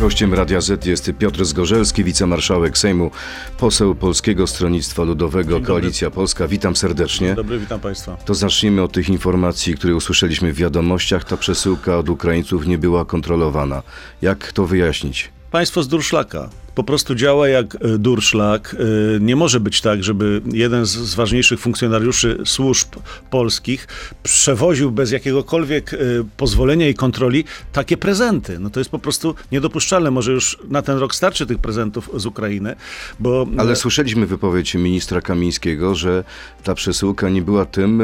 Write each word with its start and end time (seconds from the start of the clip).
Gościem 0.00 0.34
Radia 0.34 0.60
Z 0.60 0.86
jest 0.86 1.12
Piotr 1.18 1.44
Zgorzelski, 1.44 2.04
wicemarszałek 2.04 2.78
Sejmu, 2.78 3.10
poseł 3.58 3.94
Polskiego 3.94 4.46
Stronnictwa 4.46 5.02
Ludowego, 5.02 5.60
Koalicja 5.60 6.10
Polska. 6.10 6.48
Witam 6.48 6.76
serdecznie. 6.76 7.26
Dzień 7.26 7.36
dobry, 7.36 7.58
witam 7.58 7.80
Państwa. 7.80 8.16
To 8.16 8.34
zacznijmy 8.34 8.82
od 8.82 8.92
tych 8.92 9.08
informacji, 9.08 9.74
które 9.74 9.94
usłyszeliśmy 9.94 10.52
w 10.52 10.56
wiadomościach. 10.56 11.24
Ta 11.24 11.36
przesyłka 11.36 11.98
od 11.98 12.08
Ukraińców 12.08 12.66
nie 12.66 12.78
była 12.78 13.04
kontrolowana. 13.04 13.82
Jak 14.22 14.52
to 14.52 14.66
wyjaśnić? 14.66 15.30
Państwo 15.50 15.82
z 15.82 15.88
durszlaka. 15.88 16.50
Po 16.74 16.84
prostu 16.84 17.14
działa 17.14 17.48
jak 17.48 17.74
e, 17.74 17.98
durszlak. 17.98 18.76
E, 19.16 19.20
Nie 19.20 19.36
może 19.36 19.60
być 19.60 19.80
tak, 19.80 20.04
żeby 20.04 20.42
jeden 20.52 20.86
z, 20.86 21.14
ważniejszych 21.14 21.60
funkcjonariuszy 21.60 22.38
służb 22.44 22.88
polskich 23.30 23.88
przewoził 24.22 24.90
bez 24.90 25.10
jakiegokolwiek 25.10 25.94
e, 25.94 25.96
pozwolenia 26.36 26.88
i 26.88 26.94
kontroli 26.94 27.44
takie 27.72 27.96
prezenty. 27.96 28.58
No 28.58 28.70
to 28.70 28.80
jest 28.80 28.90
po 28.90 28.98
prostu 28.98 29.34
niedopuszczalne. 29.52 30.10
Może 30.10 30.32
już 30.32 30.58
na 30.68 30.82
ten 30.82 30.98
rok 30.98 31.14
starczy 31.14 31.46
tych 31.46 31.58
prezentów 31.58 32.10
z 32.16 32.26
Ukrainy, 32.26 32.76
bo... 33.20 33.46
Ale 33.58 33.76
słyszeliśmy 33.76 34.26
wypowiedź 34.26 34.74
ministra 34.74 35.20
Kamińskiego, 35.20 35.94
że 35.94 36.24
ta 36.64 36.74
przesyłka 36.74 37.28
nie 37.28 37.42
była 37.42 37.64
tym, 37.66 38.02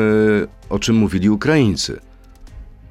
o 0.69 0.79
czym 0.79 0.97
mówili 0.97 1.31
Ukraińcy. 1.31 2.01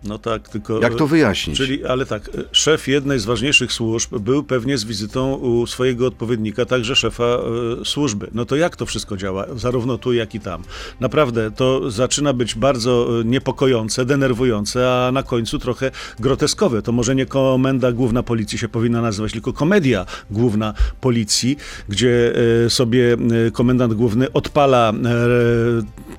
No 0.08 0.18
tak, 0.20 0.50
tylko... 0.50 0.80
Jak 0.82 0.95
to 0.95 1.08
wyjaśnić? 1.08 1.58
Czyli, 1.58 1.86
ale 1.86 2.05
tak, 2.05 2.30
szef 2.52 2.88
jednej 2.88 3.20
z 3.20 3.26
ważniejszych 3.26 3.73
służb 3.73 4.18
był 4.18 4.44
pewnie 4.44 4.77
z 4.77 4.84
wizytą 4.84 5.34
u 5.36 5.68
swojego 5.68 6.08
odpowiednika, 6.08 6.66
także 6.66 6.96
szefa 6.96 7.23
e, 7.23 7.86
służby. 7.86 8.27
No 8.34 8.46
to 8.46 8.55
jak 8.55 8.76
to 8.76 8.86
wszystko 8.86 9.18
działa, 9.18 9.46
zarówno 9.55 9.98
tu, 9.98 10.13
jak 10.13 10.36
i 10.36 10.40
tam? 10.40 10.63
Naprawdę, 10.99 11.52
to 11.52 11.91
zaczyna 11.91 12.34
być 12.34 12.55
bardzo 12.55 13.08
e, 13.22 13.23
niepokojące, 13.23 14.05
denerwujące, 14.05 14.91
a 14.91 15.12
na 15.12 15.23
końcu 15.23 15.60
trochę 15.60 15.91
groteskowe. 16.20 16.82
To 16.82 16.91
może 16.91 17.16
nie 17.16 17.26
komenda 17.26 17.91
główna 17.91 18.24
policji 18.24 18.58
się 18.58 18.70
powinna 18.70 19.02
nazywać, 19.02 19.32
tylko 19.32 19.54
komedia 19.54 20.05
główna 20.32 20.74
policji, 21.01 21.57
gdzie 21.90 22.34
e, 22.66 22.70
sobie 22.70 23.13
e, 23.48 23.51
komendant 23.51 23.94
główny 23.94 24.32
odpala 24.32 24.90
e, 24.91 24.96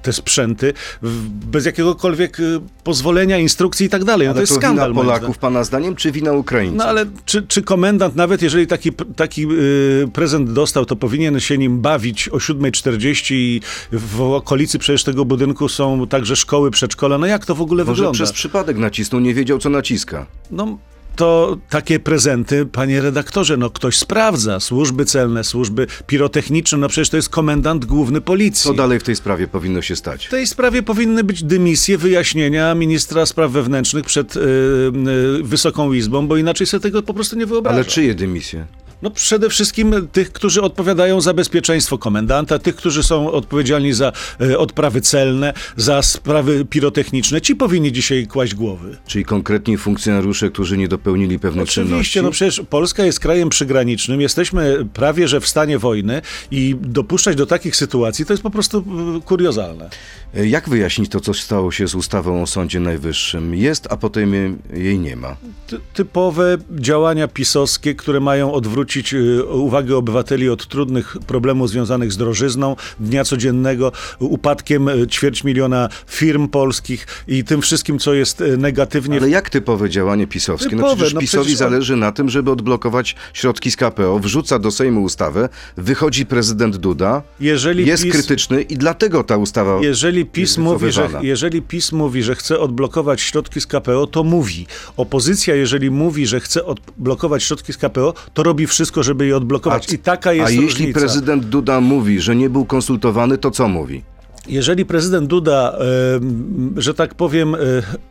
te 0.03 0.12
sprzęty 0.12 0.72
w- 1.03 1.28
bez 1.28 1.66
jakiegokolwiek 1.66 2.41
e, 2.41 2.42
pozwolenia, 2.84 3.38
instrukcji 3.38 3.75
i 3.84 3.88
tak 3.88 4.05
dalej. 4.05 4.27
No 4.28 4.32
to 4.32 4.36
Ale 4.36 4.42
jest 4.42 4.52
to 4.52 4.58
skandal. 4.60 4.88
wina 4.92 5.02
zdaniem. 5.02 5.19
Polaków, 5.20 5.38
pana 5.38 5.64
zdaniem, 5.64 5.96
czy 5.96 6.12
wina 6.12 6.32
Ukraińców? 6.32 6.78
No 6.78 6.84
ale 6.84 7.06
czy, 7.24 7.42
czy 7.42 7.62
komendant, 7.62 8.16
nawet 8.16 8.42
jeżeli 8.42 8.66
taki, 8.66 8.92
taki 9.16 9.46
y, 9.52 10.08
prezent 10.12 10.52
dostał, 10.52 10.84
to 10.86 10.96
powinien 10.96 11.41
się 11.41 11.58
nim 11.58 11.80
bawić 11.80 12.28
o 12.28 12.36
7.40 12.36 13.34
i 13.34 13.60
w 13.92 14.20
okolicy 14.20 14.78
przecież 14.78 15.04
tego 15.04 15.24
budynku 15.24 15.69
są 15.69 16.06
także 16.06 16.36
szkoły, 16.36 16.70
przedszkola. 16.70 17.19
No 17.19 17.27
jak 17.27 17.47
to 17.47 17.54
w 17.54 17.60
ogóle 17.60 17.84
Może 17.84 17.94
wygląda? 17.97 18.14
przez 18.14 18.32
przypadek 18.32 18.77
nacisnął, 18.78 19.20
nie 19.20 19.34
wiedział, 19.34 19.58
co 19.58 19.70
naciska. 19.70 20.27
No 20.50 20.78
to 21.17 21.56
takie 21.70 22.00
prezenty, 22.00 22.67
panie 22.67 23.00
redaktorze, 23.00 23.56
no 23.56 23.70
ktoś 23.70 23.98
sprawdza. 23.98 24.61
Służby 24.61 25.05
celne, 25.05 25.45
służby 25.45 25.86
pirotechniczne, 26.06 26.78
no 26.78 26.89
przecież 26.89 27.09
to 27.09 27.17
jest 27.17 27.28
komendant 27.28 27.84
główny 27.84 28.20
policji. 28.20 28.62
Co 28.62 28.75
dalej 28.75 29.00
w 29.00 29.03
tej 29.03 29.17
sprawie 29.17 29.48
powinno 29.48 29.83
się 29.83 29.97
stać? 29.97 30.27
W 30.27 30.31
tej 30.31 30.47
sprawie 30.47 30.83
powinny 30.83 31.25
być 31.25 31.42
dymisje, 31.44 31.98
wyjaśnienia 31.98 32.75
ministra 32.75 33.27
spraw 33.27 33.53
wewnętrznych 33.53 34.05
przed 34.05 34.37
y, 34.37 34.41
y, 34.41 35.42
Wysoką 35.42 35.92
Izbą, 35.92 36.27
bo 36.27 36.37
inaczej 36.37 36.67
sobie 36.67 36.81
tego 36.81 37.03
po 37.03 37.14
prostu 37.14 37.37
nie 37.37 37.47
wyobrażam. 37.47 37.77
Ale 37.77 37.84
czyje 37.84 38.14
dymisje? 38.14 38.67
No 39.02 39.11
przede 39.11 39.48
wszystkim 39.50 40.08
tych, 40.12 40.33
którzy 40.33 40.62
odpowiadają 40.62 41.20
za 41.20 41.34
bezpieczeństwo 41.34 41.98
komendanta, 41.98 42.58
tych, 42.58 42.77
którzy 42.77 43.03
są 43.03 43.30
odpowiedzialni 43.33 43.92
za 43.92 44.12
e, 44.41 44.58
odprawy 44.58 45.00
celne, 45.00 45.53
za 45.77 46.03
sprawy 46.03 46.64
pirotechniczne. 46.64 47.41
Ci 47.41 47.56
powinni 47.56 47.92
dzisiaj 47.92 48.27
kłaść 48.27 48.55
głowy. 48.55 48.97
Czyli 49.06 49.25
konkretni 49.25 49.78
funkcjonariusze, 49.78 50.50
którzy 50.50 50.77
nie 50.78 50.88
dopełnili 50.88 51.38
pewnych 51.38 51.69
czynności? 51.69 51.94
Oczywiście, 51.94 52.22
no 52.22 52.30
przecież 52.30 52.62
Polska 52.70 53.05
jest 53.05 53.20
krajem 53.20 53.48
przygranicznym, 53.48 54.20
jesteśmy 54.20 54.86
prawie 54.94 55.28
że 55.28 55.41
w 55.41 55.48
stanie 55.48 55.78
wojny 55.78 56.22
i 56.50 56.77
dopuszczać 56.81 57.36
do 57.36 57.47
takich 57.47 57.77
sytuacji 57.77 58.27
to 58.27 58.33
jest 58.33 58.42
po 58.42 58.50
prostu 58.50 58.84
kuriozalne. 59.25 59.91
E, 60.34 60.47
Jak 60.47 60.69
wyjaśnić 60.69 61.10
to, 61.10 61.20
co 61.20 61.34
stało 61.34 61.72
się 61.72 61.88
z 61.88 61.94
ustawą 61.94 62.43
o 62.43 62.47
Sądzie 62.47 62.81
Najwyższym? 62.81 63.54
Jest, 63.54 63.87
a 63.91 63.97
potem 63.97 64.34
je- 64.34 64.56
jej 64.75 64.99
nie 64.99 65.16
ma. 65.16 65.37
Ty- 65.66 65.81
typowe 65.94 66.59
działania 66.70 67.28
pisowskie, 67.28 67.94
które 67.94 68.20
mają 68.20 68.53
odwrócić 68.53 68.85
y, 69.12 69.44
uwagę 69.44 69.97
obywateli 69.97 70.48
od 70.48 70.66
trudnych 70.66 71.16
problemów 71.26 71.70
związanych 71.70 72.12
z 72.12 72.16
drożyzną 72.16 72.76
dnia 73.00 73.24
codziennego, 73.24 73.92
upadkiem 74.19 74.88
y, 74.88 75.06
ćwierć 75.06 75.44
miliona 75.44 75.88
firm 76.06 76.48
polskich 76.48 77.06
i 77.28 77.44
tym 77.44 77.62
wszystkim, 77.62 77.98
co 77.98 78.14
jest 78.14 78.41
y, 78.41 78.56
negatywnie. 78.56 79.19
Ale 79.19 79.30
jak 79.30 79.50
typowe 79.50 79.91
działanie 79.91 80.26
pisowskie? 80.26 80.76
no 80.76 80.82
Typowe, 80.82 80.96
przecież 80.96 81.14
no 81.14 81.20
PiSowi 81.20 81.44
przecież 81.44 81.58
zależy 81.58 81.96
na 81.96 82.12
tym, 82.12 82.28
żeby 82.28 82.50
odblokować 82.50 83.16
środki 83.32 83.70
z 83.70 83.76
KPO, 83.76 84.19
wrzuca 84.19 84.58
do 84.58 84.70
Sejmu 84.70 85.02
ustawę, 85.02 85.48
wychodzi 85.76 86.26
prezydent 86.26 86.76
Duda, 86.76 87.22
Jeżeli 87.41 87.86
jest 87.86 88.04
PiS- 88.04 88.12
krytyczny 88.12 88.62
i 88.62 88.76
dlatego 88.76 89.25
ta 89.25 89.36
ustawa... 89.36 89.78
Jeżeli 89.80 90.26
PiS, 90.26 90.58
mówi, 90.58 90.92
że, 90.92 91.08
jeżeli 91.22 91.62
PiS 91.62 91.92
mówi, 91.92 92.22
że 92.22 92.34
chce 92.34 92.58
odblokować 92.58 93.20
środki 93.20 93.60
z 93.60 93.66
KPO, 93.66 94.06
to 94.06 94.25
mówi. 94.25 94.66
Opozycja, 94.96 95.54
jeżeli 95.54 95.91
mówi, 95.91 96.26
że 96.26 96.41
chce 96.41 96.64
odblokować 96.64 97.42
środki 97.42 97.72
z 97.72 97.76
KPO, 97.76 98.14
to 98.34 98.42
robi 98.42 98.66
wszystko, 98.66 98.75
żeby 99.03 99.26
je 99.26 99.37
odblokować. 99.37 99.92
I 99.92 99.98
taka 99.98 100.32
jest 100.32 100.47
a 100.47 100.50
jeśli 100.50 100.66
różnica. 100.66 101.00
prezydent 101.00 101.44
Duda 101.44 101.81
mówi, 101.81 102.20
że 102.20 102.37
nie 102.37 102.50
był 102.50 102.64
konsultowany, 102.64 103.38
to 103.38 103.50
co 103.50 103.69
mówi? 103.69 104.03
Jeżeli 104.48 104.84
prezydent 104.84 105.28
Duda, 105.28 105.78
em, 106.16 106.74
że 106.76 106.94
tak 106.94 107.14
powiem, 107.14 107.54
e, 107.54 107.58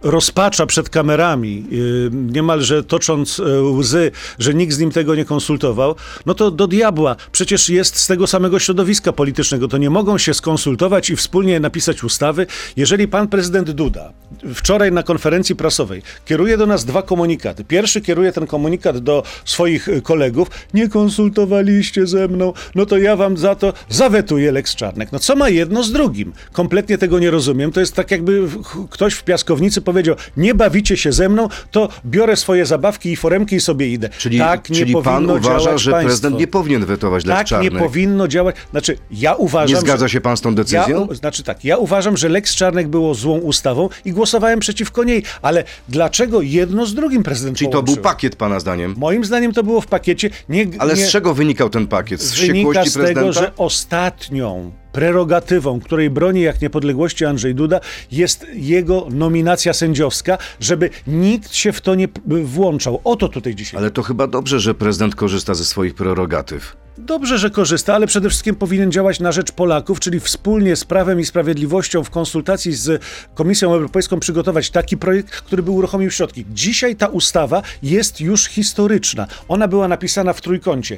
rozpacza 0.03 0.66
przed 0.66 0.90
kamerami, 0.90 1.66
e, 1.72 2.16
niemalże 2.16 2.84
tocząc 2.84 3.40
e, 3.40 3.62
łzy, 3.62 4.12
że 4.40 4.53
nikt 4.53 4.73
z 4.73 4.79
nim 4.79 4.91
tego 4.91 5.16
nie 5.16 5.25
konsultował, 5.25 5.96
no 6.25 6.34
to 6.34 6.51
do 6.51 6.68
diabła. 6.68 7.16
Przecież 7.31 7.69
jest 7.69 7.96
z 7.96 8.07
tego 8.07 8.28
samego 8.28 8.59
środowiska 8.59 9.13
politycznego. 9.13 9.68
To 9.68 9.78
nie 9.78 9.90
mogą 9.90 10.18
się 10.18 10.34
skonsultować 10.34 11.09
i 11.09 11.16
wspólnie 11.16 11.59
napisać 11.59 12.03
ustawy. 12.03 12.47
Jeżeli 12.78 13.07
pan 13.07 13.28
prezydent 13.28 13.72
Duda 13.72 14.13
wczoraj 14.56 14.91
na 14.91 15.03
konferencji 15.03 15.56
prasowej 15.56 16.02
kieruje 16.25 16.57
do 16.57 16.66
nas 16.66 16.85
dwa 16.85 17.02
komunikaty. 17.02 17.63
Pierwszy 17.63 18.02
kieruje 18.02 18.31
ten 18.31 18.47
komunikat 18.47 18.97
do 18.97 19.23
swoich 19.46 19.90
e, 19.90 20.02
kolegów. 20.02 20.47
Nie 20.73 20.90
konsultowaliście 20.90 22.07
ze 22.07 22.28
mną, 22.28 22.53
no 22.75 22.85
to 22.85 22.97
ja 22.97 23.16
wam 23.16 23.38
za 23.38 23.56
to 23.56 23.73
zawetuję 23.90 24.52
Lex 24.52 24.75
Czarnek. 24.75 25.12
No 25.12 25.19
co 25.19 25.35
ma 25.35 25.50
jedno 25.50 25.84
z 25.84 25.91
drugim? 25.91 26.25
Kompletnie 26.52 26.97
tego 26.97 27.19
nie 27.19 27.31
rozumiem. 27.31 27.72
To 27.72 27.80
jest 27.80 27.94
tak 27.96 28.12
jakby 28.12 28.47
ktoś 28.90 29.13
w 29.13 29.24
piaskownicy 29.24 29.81
powiedział, 29.81 30.16
nie 30.38 30.56
bawicie 30.56 30.97
się 30.97 31.12
ze 31.12 31.30
mną, 31.30 31.47
to 31.72 31.90
biorę 32.06 32.36
swoje 32.36 32.66
zabawki 32.66 33.12
i 33.12 33.16
foremki 33.16 33.56
i 33.56 33.62
sobie 33.62 33.88
idę. 33.90 34.09
Czyli, 34.18 34.38
tak 34.40 34.69
nie 34.69 34.75
czyli 34.75 34.94
pan 34.94 35.03
powinno 35.03 35.34
uważa, 35.34 35.59
działać 35.66 35.81
że 35.81 35.91
państwo. 35.91 36.08
prezydent 36.09 36.40
nie 36.40 36.47
powinien 36.47 36.85
wetować 36.85 37.25
Lex 37.25 37.38
Tak 37.38 37.47
Czarnek? 37.47 37.74
nie 37.74 37.80
powinno 37.80 38.28
działać. 38.28 38.56
Znaczy, 38.72 38.97
ja 39.12 39.34
uważam, 39.35 39.75
Nie 39.75 39.81
zgadza 39.81 40.08
się 40.09 40.22
pan 40.22 40.38
z 40.38 40.41
tą 40.41 40.50
Ja, 40.50 40.56
decyzją? 40.56 41.02
u- 41.06 41.14
znaczy 41.16 41.44
tak, 41.44 41.66
ja 41.66 41.78
uważam, 41.78 42.18
że 42.18 42.30
Lex 42.30 42.56
Czarnek 42.56 42.88
było 42.88 43.14
złą 43.16 43.38
ustawą 43.38 43.90
i 44.06 44.12
głosowałem 44.12 44.59
przeciwko 44.59 45.03
niej, 45.03 45.24
ale 45.41 45.64
dlaczego 45.90 46.41
jedno 46.41 46.85
z 46.85 46.94
drugim 46.94 47.24
prezydent 47.24 47.58
Czyli 47.58 47.68
to 47.68 47.72
połączył? 47.72 47.96
był 47.96 48.03
pakiet 48.03 48.35
pana 48.35 48.59
zdaniem? 48.59 48.96
Moim 48.97 49.25
zdaniem 49.25 49.53
to 49.53 49.64
było 49.64 49.81
w 49.81 49.88
pakiecie. 49.88 50.30
Nie, 50.50 50.68
Ale 50.80 50.94
nie, 50.94 51.06
z 51.06 51.09
czego 51.09 51.34
wynikał 51.34 51.69
ten 51.69 51.88
pakiet? 51.88 52.22
Z 52.22 52.40
wynika 52.47 52.85
z 52.85 52.94
tego, 52.94 53.34
że 53.34 53.52
ostatnią 53.58 54.72
prerogatywą, 54.96 55.80
której 55.80 56.10
broni 56.10 56.42
jak 56.42 56.62
niepodległości 56.62 57.26
Andrzej 57.26 57.56
Duda, 57.56 57.80
jest 58.12 58.46
jego 58.54 59.08
nominacja 59.12 59.74
sędziowska, 59.74 60.38
żeby 60.60 60.90
nikt 61.08 61.56
się 61.56 61.72
w 61.72 61.82
to 61.82 61.96
nie 61.96 62.08
włączał. 62.44 63.02
O 63.04 63.16
to 63.16 63.30
tutaj 63.30 63.56
dzisiaj. 63.56 63.80
Ale 63.80 63.92
to 63.92 64.04
chyba 64.04 64.28
dobrze, 64.28 64.60
że 64.60 64.76
prezydent 64.76 65.16
korzysta 65.16 65.54
ze 65.54 65.66
swoich 65.66 65.96
prerogatyw. 65.96 66.84
Dobrze, 66.98 67.38
że 67.38 67.50
korzysta, 67.50 67.94
ale 67.94 68.08
przede 68.08 68.30
wszystkim 68.30 68.56
powinien 68.56 68.92
działać 68.92 69.20
na 69.20 69.32
rzecz 69.32 69.52
Polaków, 69.52 70.00
czyli 70.00 70.20
wspólnie 70.20 70.76
z 70.76 70.86
Prawem 70.86 71.20
i 71.20 71.26
Sprawiedliwością 71.26 72.04
w 72.04 72.10
konsultacji 72.10 72.74
z 72.74 73.04
Komisją 73.34 73.74
Europejską 73.74 74.20
przygotować 74.20 74.70
taki 74.70 74.98
projekt, 74.98 75.32
który 75.32 75.64
by 75.64 75.72
uruchomił 75.72 76.12
środki. 76.12 76.46
Dzisiaj 76.50 76.96
ta 76.96 77.08
ustawa 77.08 77.62
jest 77.84 78.22
już 78.22 78.46
historyczna. 78.46 79.28
Ona 79.47 79.68
była 79.68 79.88
napisana 79.88 80.34
w 80.34 80.42
trójkącie. 80.42 80.97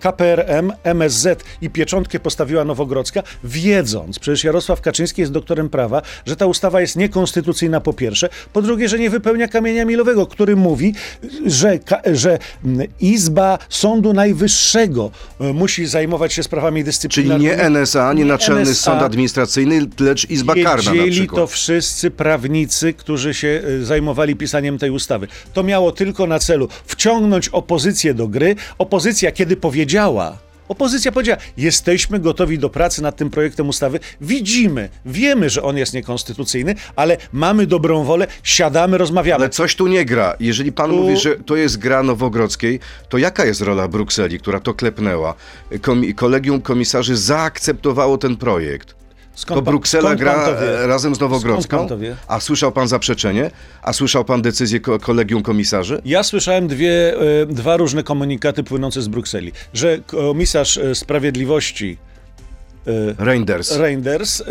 KPRM, 0.00 0.72
MSZ 0.84 1.44
i 1.60 1.70
pieczątkę 1.70 2.20
postawiła 2.20 2.64
Nowogrodzka, 2.64 3.22
wiedząc, 3.44 4.18
przecież 4.18 4.44
Jarosław 4.44 4.80
Kaczyński 4.80 5.20
jest 5.20 5.32
doktorem 5.32 5.68
prawa, 5.68 6.02
że 6.26 6.36
ta 6.36 6.46
ustawa 6.46 6.80
jest 6.80 6.96
niekonstytucyjna 6.96 7.80
po 7.80 7.92
pierwsze, 7.92 8.28
po 8.52 8.62
drugie, 8.62 8.88
że 8.88 8.98
nie 8.98 9.10
wypełnia 9.10 9.48
kamienia 9.48 9.84
milowego, 9.84 10.26
który 10.26 10.56
mówi, 10.56 10.94
że, 11.46 11.78
że 12.12 12.38
mm, 12.64 12.88
Izba 13.00 13.58
Sądu 13.68 14.12
Najwyższego 14.12 15.10
musi 15.54 15.86
zajmować 15.86 16.32
się 16.32 16.42
sprawami 16.42 16.80
Czyli 16.80 16.84
dyscyplinarnymi. 16.84 17.50
nie 17.50 17.56
NSA, 17.70 18.12
nie 18.12 18.24
Nie 18.24 18.28
Naczelny 18.30 18.60
NSA. 18.62 18.74
Sąd 18.74 19.02
Administracyjny, 19.02 19.86
lecz 20.00 20.30
Izba 20.30 20.54
Karna 20.54 20.94
na 20.94 21.10
przykład. 21.10 21.40
to 21.40 21.46
wszyscy 21.46 22.10
prawnicy, 22.10 22.94
którzy 22.94 23.34
się 23.34 23.62
e, 23.80 23.84
zajmowali 23.84 24.36
pisaniem 24.36 24.78
tej 24.78 24.90
ustawy. 24.90 25.28
To 25.52 25.62
miało 25.62 25.92
tylko 25.92 26.26
na 26.26 26.38
celu 26.38 26.68
wciągnąć 26.86 27.48
opozycję 27.48 28.14
do 28.14 28.28
gry. 28.28 28.56
Opozycja, 28.78 29.32
kiedy 29.32 29.56
powiedziała, 29.56 30.38
Opozycja 30.74 31.12
powiedziała, 31.12 31.38
jesteśmy 31.56 32.18
gotowi 32.20 32.58
do 32.58 32.70
pracy 32.70 33.02
nad 33.02 33.16
tym 33.16 33.30
projektem 33.30 33.68
ustawy, 33.68 34.00
widzimy, 34.20 34.88
wiemy, 35.06 35.50
że 35.50 35.62
on 35.62 35.76
jest 35.76 35.94
niekonstytucyjny, 35.94 36.74
ale 36.96 37.16
mamy 37.32 37.66
dobrą 37.66 38.04
wolę, 38.04 38.26
siadamy, 38.42 38.98
rozmawiamy. 38.98 39.44
Ale 39.44 39.48
coś 39.50 39.76
tu 39.76 39.86
nie 39.86 40.04
gra. 40.04 40.36
Jeżeli 40.40 40.72
pan 40.72 40.90
Tu- 40.90 40.96
mówi, 40.96 41.16
że 41.16 41.36
to 41.36 41.56
jest 41.56 41.78
gra 41.78 42.02
Nowogrodzkiej, 42.02 42.80
to 43.08 43.18
jaka 43.18 43.44
jest 43.44 43.60
rola 43.60 43.88
Brukseli, 43.88 44.38
która 44.38 44.60
to 44.60 44.74
klepnęła? 44.74 45.34
Komi- 45.72 46.14
kolegium 46.14 46.60
komisarzy 46.62 47.16
zaakceptowało 47.16 48.18
ten 48.18 48.36
projekt. 48.36 48.99
Skąd 49.40 49.58
to 49.58 49.62
Bruksela 49.70 50.14
gra 50.14 50.34
pan 50.34 50.54
e, 50.54 50.86
razem 50.86 51.14
z 51.14 51.20
Nowogrodzką? 51.20 51.88
A 52.28 52.40
słyszał 52.40 52.72
pan 52.72 52.88
zaprzeczenie? 52.88 53.50
A 53.82 53.92
słyszał 53.92 54.24
pan 54.24 54.42
decyzję 54.42 54.80
ko- 54.80 54.98
kolegium 54.98 55.42
komisarzy? 55.42 56.00
Ja 56.04 56.22
słyszałem 56.22 56.68
dwie, 56.68 57.14
e, 57.42 57.46
dwa 57.46 57.76
różne 57.76 58.02
komunikaty 58.02 58.64
płynące 58.64 59.02
z 59.02 59.08
Brukseli, 59.08 59.52
że 59.74 59.98
komisarz 60.06 60.78
e, 60.78 60.94
sprawiedliwości 60.94 61.96
Reinders. 63.18 63.76
Reinders 63.76 64.40
e, 64.40 64.44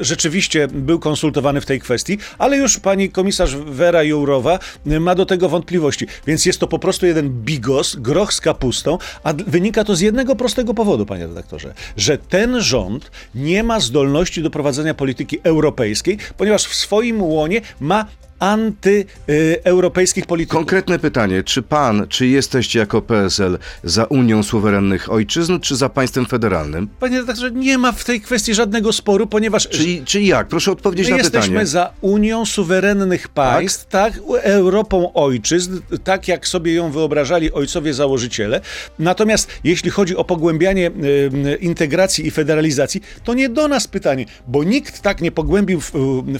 rzeczywiście 0.00 0.68
był 0.68 0.98
konsultowany 0.98 1.60
w 1.60 1.66
tej 1.66 1.80
kwestii, 1.80 2.18
ale 2.38 2.56
już 2.56 2.78
pani 2.78 3.10
komisarz 3.10 3.56
Wera 3.56 4.02
Jourowa 4.02 4.58
e, 4.86 5.00
ma 5.00 5.14
do 5.14 5.26
tego 5.26 5.48
wątpliwości. 5.48 6.06
Więc 6.26 6.46
jest 6.46 6.58
to 6.58 6.66
po 6.66 6.78
prostu 6.78 7.06
jeden 7.06 7.30
bigos, 7.30 7.96
groch 7.96 8.32
z 8.32 8.40
kapustą, 8.40 8.98
a 9.24 9.32
wynika 9.32 9.84
to 9.84 9.96
z 9.96 10.00
jednego 10.00 10.36
prostego 10.36 10.74
powodu, 10.74 11.06
panie 11.06 11.26
redaktorze, 11.26 11.74
że 11.96 12.18
ten 12.18 12.60
rząd 12.60 13.10
nie 13.34 13.62
ma 13.62 13.80
zdolności 13.80 14.42
do 14.42 14.50
prowadzenia 14.50 14.94
polityki 14.94 15.38
europejskiej, 15.42 16.18
ponieważ 16.36 16.64
w 16.64 16.74
swoim 16.74 17.22
łonie 17.22 17.60
ma 17.80 18.06
antyeuropejskich 18.42 20.26
polityków. 20.26 20.58
Konkretne 20.58 20.98
pytanie, 20.98 21.42
czy 21.42 21.62
pan, 21.62 22.06
czy 22.08 22.26
jesteście 22.26 22.78
jako 22.78 23.02
PSL 23.02 23.58
za 23.84 24.04
Unią 24.04 24.42
Suwerennych 24.42 25.12
Ojczyzn, 25.12 25.60
czy 25.60 25.76
za 25.76 25.88
państwem 25.88 26.26
federalnym? 26.26 26.88
Panie 27.00 27.18
redaktorze, 27.20 27.50
nie 27.50 27.78
ma 27.78 27.92
w 27.92 28.04
tej 28.04 28.20
kwestii 28.20 28.54
żadnego 28.54 28.92
sporu, 28.92 29.26
ponieważ 29.26 29.68
Czyli, 29.68 30.02
czyli 30.04 30.26
jak? 30.26 30.48
Proszę 30.48 30.72
odpowiedzieć 30.72 31.06
My 31.06 31.10
na 31.10 31.18
jesteśmy 31.18 31.48
pytanie. 31.48 31.66
za 31.66 31.92
Unią 32.00 32.46
Suwerennych 32.46 33.28
Państw, 33.28 33.86
tak? 33.86 34.20
Europą 34.42 35.12
ojczyzn, 35.12 35.80
tak 36.04 36.28
jak 36.28 36.48
sobie 36.48 36.74
ją 36.74 36.90
wyobrażali 36.90 37.52
ojcowie 37.52 37.94
założyciele. 37.94 38.60
Natomiast 38.98 39.48
jeśli 39.64 39.90
chodzi 39.90 40.16
o 40.16 40.24
pogłębianie 40.24 40.90
y, 40.90 41.56
integracji 41.60 42.26
i 42.26 42.30
federalizacji, 42.30 43.00
to 43.24 43.34
nie 43.34 43.48
do 43.48 43.68
nas 43.68 43.88
pytanie, 43.88 44.26
bo 44.46 44.64
nikt 44.64 45.00
tak 45.00 45.20
nie 45.20 45.32
pogłębił 45.32 45.80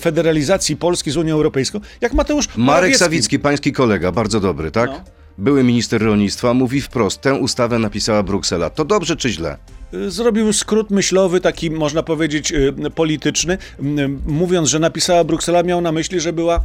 federalizacji 0.00 0.76
Polski 0.76 1.10
z 1.10 1.16
Unią 1.16 1.34
Europejską, 1.34 1.80
jak 2.00 2.12
Mateusz 2.12 2.46
Marek 2.48 2.58
Morawiecki. 2.58 2.98
Sawicki, 2.98 3.38
pański 3.38 3.72
kolega, 3.72 4.12
bardzo 4.12 4.40
dobry, 4.40 4.70
tak? 4.70 4.90
No. 4.90 5.00
Były 5.38 5.64
minister 5.64 6.02
rolnictwa, 6.02 6.54
mówi 6.54 6.80
wprost, 6.80 7.20
tę 7.20 7.34
ustawę 7.34 7.78
napisała 7.78 8.22
Bruksela. 8.22 8.70
To 8.70 8.84
dobrze 8.84 9.16
czy 9.16 9.30
źle? 9.30 9.56
Y, 9.94 10.10
Zrobił 10.10 10.52
skrót 10.52 10.90
myślowy, 10.90 11.40
taki 11.40 11.70
można 11.70 12.02
powiedzieć 12.02 12.52
y, 12.52 12.74
polityczny, 12.94 13.58
y, 13.80 14.08
mówiąc, 14.26 14.68
że 14.68 14.78
napisała 14.78 15.24
Bruksela, 15.24 15.62
miał 15.62 15.80
na 15.80 15.92
myśli, 15.92 16.20
że 16.20 16.32
była 16.32 16.60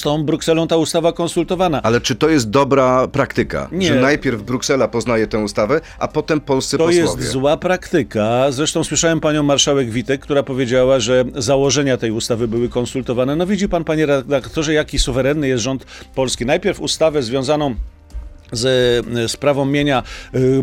z 0.00 0.02
tą 0.02 0.24
Brukselą 0.24 0.68
ta 0.68 0.76
ustawa 0.76 1.12
konsultowana. 1.12 1.82
Ale 1.82 2.00
czy 2.00 2.14
to 2.14 2.28
jest 2.28 2.50
dobra 2.50 3.08
praktyka? 3.08 3.68
Nie. 3.72 3.86
Że 3.88 3.94
najpierw 3.94 4.42
Bruksela 4.42 4.88
poznaje 4.88 5.26
tę 5.26 5.38
ustawę, 5.38 5.80
a 5.98 6.08
potem 6.08 6.40
polscy 6.40 6.78
To 6.78 6.84
posłowie? 6.84 6.98
jest 6.98 7.30
zła 7.32 7.56
praktyka. 7.56 8.46
Zresztą 8.50 8.84
słyszałem 8.84 9.20
panią 9.20 9.42
marszałek 9.42 9.90
Witek, 9.90 10.20
która 10.20 10.42
powiedziała, 10.42 11.00
że 11.00 11.24
założenia 11.34 11.96
tej 11.96 12.10
ustawy 12.10 12.48
były 12.48 12.68
konsultowane. 12.68 13.36
No 13.36 13.46
widzi 13.46 13.68
pan, 13.68 13.84
panie 13.84 14.06
redaktorze, 14.06 14.72
jaki 14.74 14.98
suwerenny 14.98 15.48
jest 15.48 15.62
rząd 15.62 15.84
polski. 16.14 16.46
Najpierw 16.46 16.80
ustawę 16.80 17.22
związaną 17.22 17.74
z 18.52 18.66
e, 19.16 19.28
sprawą 19.28 19.64
mienia 19.64 20.02
y, 20.34 20.62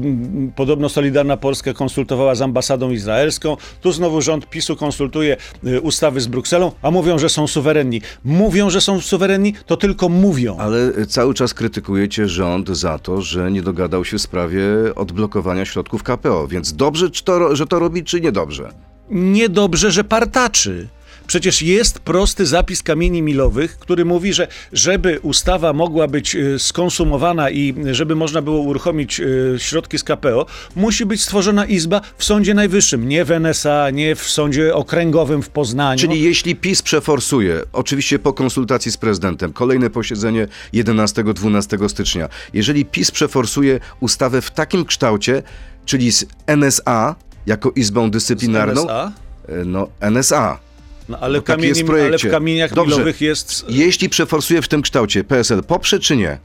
podobno 0.55 0.89
Solidarna 0.89 1.37
Polska 1.37 1.73
konsultowała 1.73 2.35
z 2.35 2.41
ambasadą 2.41 2.91
izraelską. 2.91 3.57
Tu 3.81 3.91
znowu 3.91 4.21
rząd 4.21 4.49
PiSu 4.49 4.75
konsultuje 4.75 5.37
y, 5.67 5.81
ustawy 5.81 6.21
z 6.21 6.27
Brukselą, 6.27 6.71
a 6.81 6.91
mówią, 6.91 7.19
że 7.19 7.29
są 7.29 7.47
suwerenni. 7.47 8.01
Mówią, 8.23 8.69
że 8.69 8.81
są 8.81 9.01
suwerenni, 9.01 9.53
to 9.65 9.77
tylko 9.77 10.09
mówią. 10.09 10.57
Ale 10.57 11.05
cały 11.07 11.33
czas 11.33 11.53
krytykujecie 11.53 12.29
rząd 12.29 12.69
za 12.69 12.99
to, 12.99 13.21
że 13.21 13.51
nie 13.51 13.61
dogadał 13.61 14.05
się 14.05 14.17
w 14.17 14.21
sprawie 14.21 14.63
odblokowania 14.95 15.65
środków 15.65 16.03
KPO. 16.03 16.47
Więc 16.47 16.73
dobrze, 16.73 17.09
to, 17.23 17.55
że 17.55 17.67
to 17.67 17.79
robi, 17.79 18.03
czy 18.03 18.21
niedobrze? 18.21 18.71
niedobrze, 19.09 19.91
że 19.91 20.03
partaczy. 20.03 20.87
Przecież 21.27 21.61
jest 21.61 21.99
prosty 21.99 22.45
zapis 22.45 22.83
kamieni 22.83 23.21
milowych, 23.21 23.79
który 23.79 24.05
mówi, 24.05 24.33
że 24.33 24.47
żeby 24.73 25.19
ustawa 25.21 25.73
mogła 25.73 26.07
być 26.07 26.35
y, 26.35 26.59
skonsumowana 26.59 27.49
i 27.49 27.75
żeby 27.91 28.15
można 28.15 28.41
było 28.41 28.59
uruchomić 28.59 29.19
y, 29.19 29.55
środki 29.57 29.97
z 29.97 30.03
KPO, 30.03 30.45
musi 30.75 31.05
być 31.05 31.23
stworzona 31.23 31.65
izba 31.65 32.01
w 32.17 32.23
Sądzie 32.23 32.53
Najwyższym, 32.53 33.09
nie 33.09 33.25
w 33.25 33.31
NSA, 33.31 33.89
nie 33.89 34.15
w 34.15 34.23
Sądzie 34.23 34.75
Okręgowym 34.75 35.41
w 35.41 35.49
Poznaniu. 35.49 35.99
Czyli 35.99 36.21
jeśli 36.21 36.55
PiS 36.55 36.81
przeforsuje, 36.81 37.61
oczywiście 37.73 38.19
po 38.19 38.33
konsultacji 38.33 38.91
z 38.91 38.97
prezydentem, 38.97 39.53
kolejne 39.53 39.89
posiedzenie 39.89 40.47
11-12 40.73 41.89
stycznia, 41.89 42.29
jeżeli 42.53 42.85
PiS 42.85 43.11
przeforsuje 43.11 43.79
ustawę 43.99 44.41
w 44.41 44.51
takim 44.51 44.85
kształcie, 44.85 45.43
czyli 45.85 46.11
z 46.11 46.25
NSA 46.47 47.15
jako 47.45 47.71
Izbą 47.71 48.11
Dyscyplinarną, 48.11 48.81
NSA? 48.81 49.11
e, 49.47 49.65
no 49.65 49.87
NSA, 50.01 50.59
No, 51.09 51.17
ale, 51.19 51.37
No 51.37 51.43
kamieni, 51.43 51.83
ale 52.05 52.17
w 52.17 52.31
kamieniach 52.31 52.73
Dobrze. 52.73 52.95
milowych 52.95 53.21
jest, 53.21 53.65
jeśli 53.69 54.09
przeforsuje 54.09 54.61
w 54.61 54.67
tym 54.67 54.81
kształcie, 54.81 55.23
PSL 55.23 55.63
poprze 55.63 55.99
czy 55.99 56.17
nie? 56.17 56.37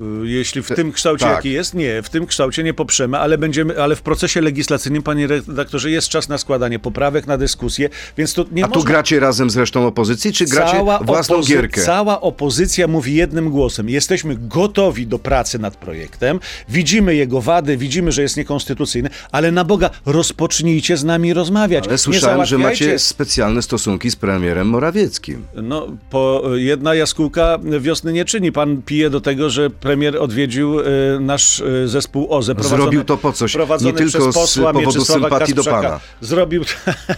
Y, 0.00 0.28
jeśli 0.28 0.62
w 0.62 0.68
tym 0.68 0.92
kształcie 0.92 1.24
tak. 1.24 1.36
jaki 1.36 1.52
jest, 1.52 1.74
nie, 1.74 2.02
w 2.02 2.10
tym 2.10 2.26
kształcie 2.26 2.62
nie 2.62 2.74
poprzemy, 2.74 3.18
ale 3.18 3.38
będziemy, 3.38 3.82
ale 3.82 3.96
w 3.96 4.02
procesie 4.02 4.40
legislacyjnym, 4.40 5.02
panie 5.02 5.26
redaktorze, 5.26 5.90
jest 5.90 6.08
czas 6.08 6.28
na 6.28 6.38
składanie 6.38 6.78
poprawek, 6.78 7.26
na 7.26 7.38
dyskusję, 7.38 7.88
więc 8.18 8.34
to 8.34 8.44
nie 8.52 8.64
A 8.64 8.68
tu 8.68 8.74
można... 8.74 8.90
gracie 8.90 9.20
razem 9.20 9.50
z 9.50 9.56
resztą 9.56 9.86
opozycji, 9.86 10.32
czy 10.32 10.44
gracie 10.44 10.84
własną 11.02 11.36
opozy- 11.36 11.48
gierkę? 11.48 11.82
Cała 11.82 12.20
opozycja 12.20 12.86
mówi 12.86 13.14
jednym 13.14 13.50
głosem. 13.50 13.88
Jesteśmy 13.88 14.36
gotowi 14.40 15.06
do 15.06 15.18
pracy 15.18 15.58
nad 15.58 15.76
projektem, 15.76 16.40
widzimy 16.68 17.14
jego 17.14 17.40
wady, 17.40 17.76
widzimy, 17.76 18.12
że 18.12 18.22
jest 18.22 18.36
niekonstytucyjny, 18.36 19.10
ale 19.32 19.52
na 19.52 19.64
Boga, 19.64 19.90
rozpocznijcie 20.06 20.96
z 20.96 21.04
nami 21.04 21.34
rozmawiać. 21.34 21.88
Ale 21.88 21.98
słyszałem, 21.98 22.46
że 22.46 22.58
macie 22.58 22.98
specjalne 22.98 23.62
stosunki 23.62 24.10
z 24.10 24.16
premierem 24.16 24.68
Morawieckim. 24.68 25.46
No, 25.62 25.86
po 26.10 26.42
jedna 26.54 26.94
jaskółka 26.94 27.58
wiosny 27.80 28.12
nie 28.12 28.24
czyni. 28.24 28.52
Pan 28.52 28.82
pije 28.82 29.10
do 29.10 29.20
tego, 29.20 29.50
że 29.50 29.70
premier 29.88 30.16
odwiedził 30.16 30.80
e, 30.80 30.84
nasz 31.20 31.60
e, 31.60 31.88
zespół 31.88 32.26
OZE. 32.30 32.54
Zrobił 32.58 33.04
to 33.04 33.16
po 33.16 33.32
coś, 33.32 33.56
nie 33.80 33.92
tylko 33.92 34.18
przez 34.18 34.34
z 34.34 34.34
posła 34.34 34.72
powodu 34.72 34.86
Mieczysława 34.86 35.28
sympatii 35.28 35.54
do 35.54 35.64
pana. 35.64 36.00
Zrobił, 36.20 36.64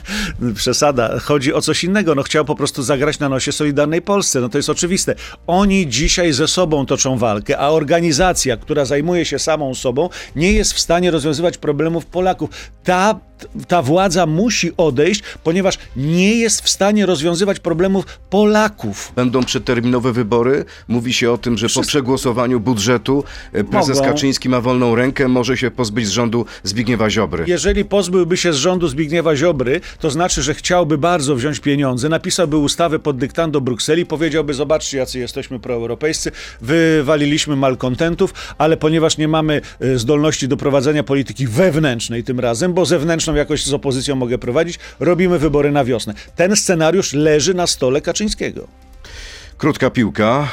przesada, 0.55 1.19
chodzi 1.19 1.55
o 1.55 1.61
coś 1.61 1.85
innego. 1.85 2.15
No 2.15 2.23
chciał 2.23 2.45
po 2.45 2.55
prostu 2.55 2.83
zagrać 2.83 3.19
na 3.19 3.29
nosie 3.29 3.53
Solidarnej 3.53 4.03
Polsce. 4.03 4.41
No 4.41 4.49
to 4.49 4.59
jest 4.59 4.71
oczywiste. 4.71 5.15
Oni 5.47 5.89
dzisiaj 5.89 6.33
ze 6.33 6.49
sobą 6.49 6.87
toczą 6.87 7.19
walkę, 7.19 7.59
a 7.59 7.69
organizacja, 7.69 8.57
która 8.57 8.85
zajmuje 8.85 9.25
się 9.25 9.39
samą 9.39 9.75
sobą, 9.75 10.09
nie 10.37 10.53
jest 10.53 10.73
w 10.73 10.81
stanie 10.81 11.11
rozwiązywać 11.11 11.59
problemów 11.59 12.07
Polaków. 12.07 12.51
Ta, 12.85 13.21
ta 13.69 13.83
władza 13.83 14.27
musi 14.27 14.73
odejść, 14.77 15.23
ponieważ 15.45 15.79
nie 15.97 16.35
jest 16.35 16.63
w 16.63 16.69
stanie 16.69 17.07
rozwiązywać 17.07 17.61
problemów 17.61 18.07
Polaków. 18.31 19.13
Będą 19.17 19.45
przedterminowe 19.45 20.13
wybory. 20.13 20.65
Mówi 20.89 21.13
się 21.13 21.33
o 21.33 21.39
tym, 21.39 21.59
że 21.59 21.69
po 21.69 21.83
przegłosowaniu 21.83 22.61
budżetu 22.61 23.25
e, 23.53 23.65
prezes 23.65 23.97
Mogą. 23.97 24.09
Kaczyński 24.09 24.49
ma 24.49 24.61
wolną 24.61 24.95
rękę, 24.95 25.29
może 25.29 25.57
się 25.57 25.71
pozbyć 25.71 26.07
z 26.07 26.11
rządu 26.11 26.47
Zbigniewa 26.63 27.11
Ziobry. 27.11 27.45
Jeżeli 27.47 27.85
pozbyłby 27.85 28.37
się 28.37 28.53
z 28.53 28.57
rządu 28.57 28.89
Zbigniewa 28.89 29.37
Ziobry, 29.37 29.81
to 30.01 30.11
znaczy, 30.11 30.43
że 30.43 30.55
chciałby 30.55 30.99
bardzo 30.99 31.37
wziąć 31.37 31.61
pieniądze, 31.61 32.09
napisałby 32.09 32.57
ustawę 32.57 32.99
pod 32.99 33.19
dyktando 33.19 33.61
Brukseli, 33.61 34.07
powiedziałby, 34.07 34.55
zobaczcie, 34.55 34.99
jacy 34.99 35.19
jesteśmy 35.19 35.61
proeuropejscy, 35.61 36.33
wywaliliśmy 36.61 37.57
malkontentów, 37.57 38.35
ale 38.59 38.77
ponieważ 38.77 39.19
nie 39.19 39.29
mamy 39.29 39.61
e, 39.81 39.99
zdolności 39.99 40.49
do 40.49 40.57
prowadzenia 40.57 41.03
polityki 41.03 41.47
wewnętrznej 41.47 42.25
tym 42.25 42.41
razem, 42.41 42.73
bo 42.73 42.87
zewnętrzną 43.31 43.35
jakoś 43.35 43.65
z 43.67 43.73
opozycją 43.75 44.17
mogę 44.17 44.39
prowadzić, 44.39 44.79
robimy 45.01 45.39
wybory 45.39 45.71
na 45.73 45.85
wiosnę. 45.85 46.15
Ten 46.37 46.57
scenariusz 46.57 47.13
leży 47.13 47.55
na 47.55 47.67
stole 47.67 48.01
Kaczyńskiego. 48.01 48.69
Krótka 49.59 49.91
piłka. 49.91 50.49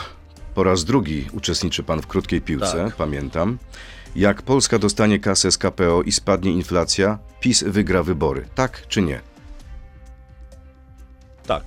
Po 0.56 0.64
raz 0.64 0.84
drugi 0.86 1.28
uczestniczy 1.34 1.84
pan 1.84 2.02
w 2.02 2.08
krótkiej 2.08 2.42
piłce, 2.42 2.86
Tak. 2.86 2.96
pamiętam. 2.96 3.58
Jak 4.16 4.42
Polska 4.42 4.80
dostanie 4.80 5.20
kasę 5.20 5.52
z 5.52 5.58
KPO 5.58 6.02
i 6.06 6.12
spadnie 6.12 6.52
inflacja, 6.52 7.20
PiS 7.40 7.64
wygra 7.64 8.04
wybory. 8.04 8.46
Tak 8.56 8.88
czy 8.88 9.02
nie? 9.02 9.20
Tak. 11.48 11.64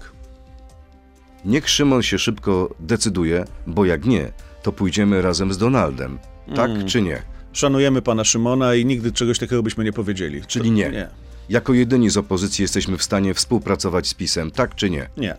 Niech 1.44 1.68
Szymon 1.70 2.02
się 2.02 2.18
szybko 2.18 2.74
decyduje, 2.80 3.44
bo 3.66 3.84
jak 3.84 4.04
nie, 4.04 4.32
to 4.62 4.72
pójdziemy 4.72 5.22
razem 5.22 5.52
z 5.52 5.58
Donaldem. 5.58 6.18
Tak 6.56 6.70
Mm. 6.70 6.86
czy 6.86 7.02
nie? 7.02 7.22
Szanujemy 7.52 8.02
pana 8.02 8.24
Szymona 8.24 8.74
i 8.74 8.84
nigdy 8.84 9.12
czegoś 9.12 9.38
takiego 9.38 9.62
byśmy 9.62 9.84
nie 9.84 9.92
powiedzieli. 9.92 10.42
Czyli 10.46 10.70
nie. 10.70 10.90
Nie. 10.90 11.08
Jako 11.48 11.74
jedyni 11.74 12.10
z 12.10 12.16
opozycji 12.16 12.62
jesteśmy 12.62 12.98
w 12.98 13.02
stanie 13.02 13.34
współpracować 13.34 14.08
z 14.08 14.14
PiSem, 14.14 14.50
tak 14.50 14.74
czy 14.74 14.90
nie? 14.90 15.08
Nie. 15.16 15.36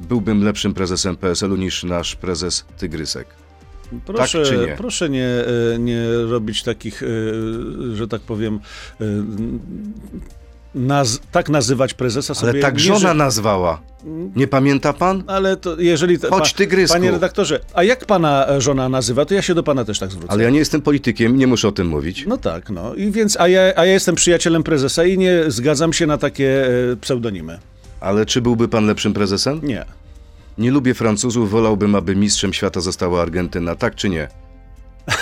Byłbym 0.00 0.44
lepszym 0.44 0.74
prezesem 0.74 1.16
PSL-u 1.16 1.56
niż 1.56 1.84
nasz 1.84 2.16
prezes 2.16 2.64
Tygrysek. 2.78 3.26
Proszę, 4.06 4.42
tak 4.44 4.68
nie? 4.68 4.76
proszę 4.76 5.10
nie, 5.10 5.28
e, 5.74 5.78
nie 5.78 6.08
robić 6.28 6.62
takich, 6.62 7.02
e, 7.02 7.06
że 7.96 8.08
tak 8.08 8.20
powiem, 8.20 8.60
e, 9.00 9.04
naz 10.76 11.20
tak 11.32 11.48
nazywać 11.48 11.94
prezesa 11.94 12.34
sobie. 12.34 12.52
Ale 12.52 12.60
tak 12.60 12.74
nie, 12.74 12.80
żona 12.80 12.98
że- 12.98 13.14
nazwała. 13.14 13.80
Nie 14.36 14.48
pamięta 14.48 14.92
pan? 14.92 15.24
Ale 15.26 15.56
to 15.56 15.80
jeżeli... 15.80 16.18
Chodź, 16.30 16.52
tygrysku. 16.52 16.94
Panie 16.98 17.10
redaktorze, 17.10 17.60
a 17.74 17.82
jak 17.82 18.04
pana 18.04 18.48
e, 18.48 18.60
żona 18.60 18.88
nazywa, 18.88 19.24
to 19.24 19.34
ja 19.34 19.42
się 19.42 19.54
do 19.54 19.62
pana 19.62 19.84
też 19.84 19.98
tak 19.98 20.10
zwrócę. 20.10 20.32
Ale 20.32 20.42
ja 20.44 20.50
nie 20.50 20.58
jestem 20.58 20.82
politykiem, 20.82 21.36
nie 21.36 21.46
muszę 21.46 21.68
o 21.68 21.72
tym 21.72 21.86
mówić. 21.86 22.24
No 22.26 22.36
tak, 22.38 22.70
no. 22.70 22.94
I 22.94 23.10
więc, 23.10 23.40
a 23.40 23.48
ja, 23.48 23.60
a 23.76 23.86
ja 23.86 23.92
jestem 23.92 24.14
przyjacielem 24.14 24.62
prezesa 24.62 25.04
i 25.04 25.18
nie 25.18 25.44
zgadzam 25.48 25.92
się 25.92 26.06
na 26.06 26.18
takie 26.18 26.66
e, 26.92 26.96
pseudonimy. 26.96 27.58
Ale 28.00 28.26
czy 28.26 28.40
byłby 28.42 28.68
pan 28.68 28.86
lepszym 28.86 29.12
prezesem? 29.12 29.60
Nie. 29.62 29.84
Nie 30.58 30.70
lubię 30.70 30.94
Francuzów, 30.94 31.50
wolałbym, 31.50 31.94
aby 31.94 32.16
mistrzem 32.16 32.52
świata 32.52 32.80
została 32.80 33.22
Argentyna, 33.22 33.74
tak 33.74 33.94
czy 33.94 34.08
nie? 34.08 34.28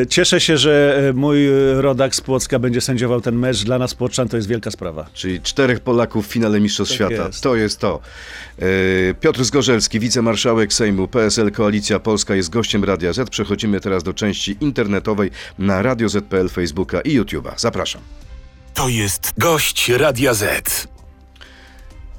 E, 0.00 0.06
Cieszę 0.06 0.40
się, 0.40 0.58
że 0.58 1.04
e, 1.08 1.12
mój 1.12 1.46
e, 1.46 1.82
rodak 1.82 2.14
z 2.14 2.20
Płocka 2.20 2.58
będzie 2.58 2.80
sędziował 2.80 3.20
ten 3.20 3.36
mecz. 3.36 3.64
Dla 3.64 3.78
nas 3.78 3.94
Płoczan 3.94 4.28
to 4.28 4.36
jest 4.36 4.48
wielka 4.48 4.70
sprawa. 4.70 5.06
Czyli 5.12 5.40
czterech 5.40 5.80
Polaków 5.80 6.28
w 6.28 6.30
finale 6.32 6.60
Mistrzostw 6.60 6.98
Tak 6.98 7.08
Świata. 7.08 7.26
jest. 7.26 7.42
To 7.42 7.56
jest 7.56 7.78
to. 7.80 8.00
Piotr 9.20 9.44
Zgorzelski, 9.44 10.00
wicemarszałek 10.00 10.72
Sejmu, 10.72 11.08
PSL 11.08 11.52
Koalicja 11.52 11.98
Polska 12.00 12.34
jest 12.34 12.50
gościem 12.50 12.84
Radia 12.84 13.12
Z. 13.12 13.30
Przechodzimy 13.30 13.80
teraz 13.80 14.02
do 14.02 14.14
części 14.14 14.56
internetowej 14.60 15.30
na 15.58 15.82
Radio 15.82 16.08
Z.pl, 16.08 16.48
Facebooka 16.48 17.00
i 17.00 17.20
YouTube'a. 17.20 17.52
Zapraszam. 17.56 18.02
To 18.74 18.88
jest 18.88 19.32
gość 19.38 19.88
Radia 19.88 20.34
Z. 20.34 20.93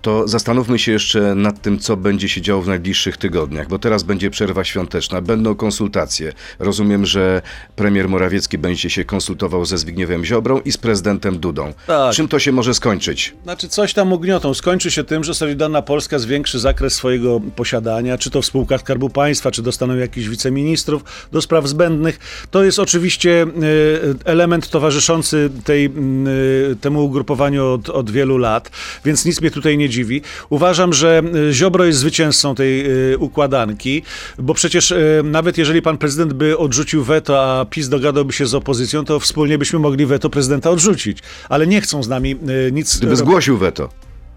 To 0.05 0.27
zastanówmy 0.27 0.79
się 0.79 0.91
jeszcze 0.91 1.35
nad 1.35 1.61
tym, 1.61 1.79
co 1.79 1.97
będzie 1.97 2.29
się 2.29 2.41
działo 2.41 2.61
w 2.61 2.67
najbliższych 2.67 3.17
tygodniach, 3.17 3.67
bo 3.67 3.79
teraz 3.79 4.03
będzie 4.03 4.29
przerwa 4.29 4.63
świąteczna, 4.63 5.21
będą 5.21 5.55
konsultacje. 5.55 6.33
Rozumiem, 6.59 7.05
że 7.05 7.41
premier 7.75 8.09
Morawiecki 8.09 8.57
będzie 8.57 8.89
się 8.89 9.05
konsultował 9.05 9.65
ze 9.65 9.77
Zbigniewem 9.77 10.25
Ziobrą 10.25 10.59
i 10.59 10.71
z 10.71 10.77
prezydentem 10.77 11.39
Dudą. 11.39 11.73
Tak. 11.87 12.15
Czym 12.15 12.27
to 12.27 12.39
się 12.39 12.51
może 12.51 12.73
skończyć? 12.73 13.33
Znaczy 13.43 13.69
coś 13.69 13.93
tam 13.93 14.13
ugniotą. 14.13 14.53
Skończy 14.53 14.91
się 14.91 15.03
tym, 15.03 15.23
że 15.23 15.33
Solidarna 15.33 15.81
Polska 15.81 16.19
zwiększy 16.19 16.59
zakres 16.59 16.93
swojego 16.93 17.41
posiadania, 17.55 18.17
czy 18.17 18.31
to 18.31 18.41
w 18.41 18.45
spółkach 18.45 18.81
Skarbu 18.81 19.09
Państwa, 19.09 19.51
czy 19.51 19.61
dostaną 19.61 19.95
jakichś 19.95 20.27
wiceministrów 20.27 21.03
do 21.31 21.41
spraw 21.41 21.67
zbędnych. 21.67 22.19
To 22.51 22.63
jest 22.63 22.79
oczywiście 22.79 23.41
e, 23.41 23.45
element 24.25 24.69
towarzyszący 24.69 25.49
tej, 25.63 25.85
e, 25.85 25.89
temu 26.81 27.05
ugrupowaniu 27.05 27.67
od, 27.67 27.89
od 27.89 28.11
wielu 28.11 28.37
lat, 28.37 28.71
więc 29.05 29.25
nic 29.25 29.41
mnie 29.41 29.51
tutaj 29.51 29.77
nie 29.77 29.94
dziwi. 29.95 30.21
Uważam, 30.49 30.93
że 30.93 31.21
e, 31.49 31.53
Ziobro 31.53 31.85
jest 31.85 31.99
zwycięzcą 31.99 32.55
tej 32.55 32.85
e, 32.85 33.17
układanki, 33.17 34.03
bo 34.39 34.53
przecież 34.53 34.91
e, 34.91 34.97
nawet 35.23 35.57
jeżeli 35.57 35.81
pan 35.81 35.97
prezydent 35.97 36.33
by 36.33 36.57
odrzucił 36.57 37.03
weto, 37.03 37.43
a 37.43 37.65
PiS 37.65 37.89
dogadałby 37.89 38.33
się 38.33 38.45
z 38.45 38.55
opozycją, 38.55 39.05
to 39.05 39.19
wspólnie 39.19 39.57
byśmy 39.57 39.79
mogli 39.79 40.05
weto 40.05 40.29
prezydenta 40.29 40.69
odrzucić. 40.69 41.19
Ale 41.49 41.67
nie 41.67 41.81
chcą 41.81 42.03
z 42.03 42.07
nami 42.07 42.35
nic 42.71 42.97
Gdyby 42.97 43.15
zgłosił 43.15 43.57
weto. 43.57 43.89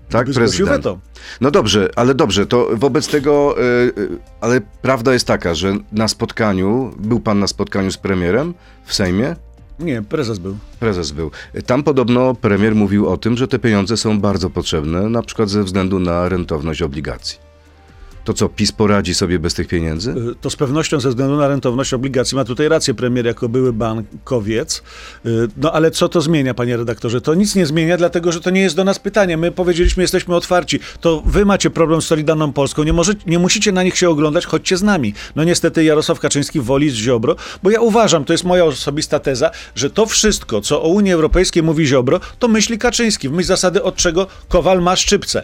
Tak, 0.09 0.27
prezydent. 0.31 0.71
weto. 0.71 0.99
No 1.41 1.51
dobrze, 1.51 1.89
ale 1.97 2.15
dobrze, 2.15 2.47
to 2.47 2.69
wobec 2.73 3.09
tego, 3.09 3.55
y, 3.59 3.63
y, 3.99 4.09
ale 4.41 4.61
prawda 4.83 5.13
jest 5.13 5.27
taka, 5.27 5.55
że 5.55 5.77
na 5.93 6.09
spotkaniu, 6.09 6.95
był 6.99 7.21
pan 7.21 7.39
na 7.39 7.47
spotkaniu 7.47 7.91
z 7.91 7.97
premierem 7.97 8.55
w 8.85 8.95
Sejmie? 8.95 9.37
Nie, 9.81 10.03
prezes 10.03 10.39
był. 10.39 10.57
Prezes 10.81 11.11
był. 11.11 11.31
Tam 11.67 11.83
podobno 11.83 12.35
premier 12.35 12.75
mówił 12.75 13.09
o 13.09 13.17
tym, 13.17 13.37
że 13.37 13.49
te 13.49 13.59
pieniądze 13.59 13.97
są 13.97 14.21
bardzo 14.21 14.51
potrzebne, 14.51 15.09
na 15.09 15.23
przykład 15.23 15.49
ze 15.49 15.63
względu 15.63 15.99
na 15.99 16.29
rentowność 16.29 16.83
obligacji. 16.83 17.48
To 18.29 18.35
co, 18.35 18.49
PiS 18.49 18.73
poradzi 18.73 19.15
sobie 19.15 19.39
bez 19.39 19.55
tych 19.55 19.69
pieniędzy? 19.69 20.11
Y, 20.11 20.35
To 20.41 20.51
z 20.51 20.57
pewnością 20.57 21.01
ze 21.01 21.09
względu 21.09 21.37
na 21.37 21.49
rentowność 21.49 21.95
obligacji 21.95 22.37
ma 22.37 22.45
tutaj 22.45 22.69
rację 22.69 22.95
premier 22.95 23.27
jako 23.27 23.49
były 23.49 23.73
bankowiec. 23.73 24.83
Y, 25.27 25.49
No 25.57 25.73
ale 25.73 25.91
co 25.91 26.09
to 26.09 26.21
zmienia, 26.21 26.55
panie 26.55 26.77
redaktorze? 26.77 27.21
To 27.21 27.35
nic 27.35 27.55
nie 27.55 27.67
zmienia, 27.67 27.97
dlatego 27.97 28.33
że 28.33 28.41
to 28.41 28.51
nie 28.51 28.61
jest 28.61 28.77
do 28.77 28.85
nas 28.85 28.99
pytanie. 28.99 29.37
My 29.37 29.51
powiedzieliśmy, 29.51 30.03
jesteśmy 30.03 30.35
otwarci. 30.37 30.81
To 31.01 31.23
wy 31.27 31.45
macie 31.45 31.71
problem 31.71 32.03
z 32.03 32.07
Solidarną 32.07 32.53
Polską. 32.53 32.83
Nie, 32.83 32.93
może, 32.93 33.13
nie 33.27 33.39
musicie 33.39 33.73
na 33.73 33.83
nich 33.83 33.99
się 33.99 34.11
oglądać, 34.11 34.47
chodźcie 34.47 34.77
z 34.77 34.83
nami. 34.83 35.15
No 35.37 35.45
niestety 35.45 35.85
Jarosław 35.85 36.21
Kaczyński 36.21 36.61
woli 36.61 36.91
z 36.91 36.95
Ziobro, 36.95 37.37
bo 37.63 37.71
ja 37.71 37.81
uważam, 37.81 38.25
to 38.25 38.33
jest 38.33 38.45
moja 38.45 38.65
osobista 38.65 39.19
teza, 39.19 39.51
że 39.75 39.91
to 39.91 40.07
wszystko, 40.07 40.61
co 40.61 40.83
o 40.83 40.89
Unii 40.89 41.13
Europejskiej 41.13 41.63
mówi 41.63 41.87
Ziobro, 41.87 42.21
to 42.39 42.49
myśli 42.49 42.79
Kaczyński. 42.79 43.29
W 43.29 43.33
myśl 43.33 43.49
zasady, 43.49 43.83
od 43.83 43.97
czego 43.97 44.27
Kowal 44.49 44.83
ma 44.83 44.97
szczypce. 44.97 45.43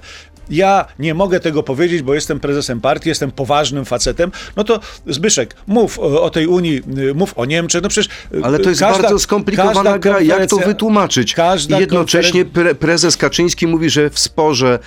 Ja 0.50 0.84
nie 0.98 1.14
mogę 1.14 1.40
tego 1.40 1.62
powiedzieć, 1.62 2.02
bo 2.02 2.14
jestem 2.14 2.40
prezesem 2.40 2.73
partii, 2.80 3.08
jestem 3.08 3.30
poważnym 3.30 3.84
facetem. 3.84 4.32
No 4.56 4.64
to 4.64 4.80
Zbyszek, 5.06 5.54
mów 5.66 5.98
o, 5.98 6.22
o 6.22 6.30
tej 6.30 6.46
Unii, 6.46 6.82
y, 6.98 7.14
mów 7.14 7.38
o 7.38 7.44
Niemczech. 7.44 7.82
No 7.82 7.88
przecież 7.88 8.12
y, 8.34 8.44
Ale 8.44 8.58
to 8.58 8.68
jest 8.68 8.80
każda- 8.80 9.02
bardzo 9.02 9.18
skomplikowana 9.18 9.98
gra. 9.98 10.20
Jak 10.20 10.46
to 10.46 10.56
wytłumaczyć? 10.56 11.34
Każda 11.34 11.76
I 11.76 11.80
jednocześnie 11.80 12.44
pre 12.44 12.74
prezes 12.74 13.16
Kaczyński 13.16 13.66
mówi, 13.66 13.90
że 13.90 14.10
w 14.10 14.18
sporze 14.18 14.78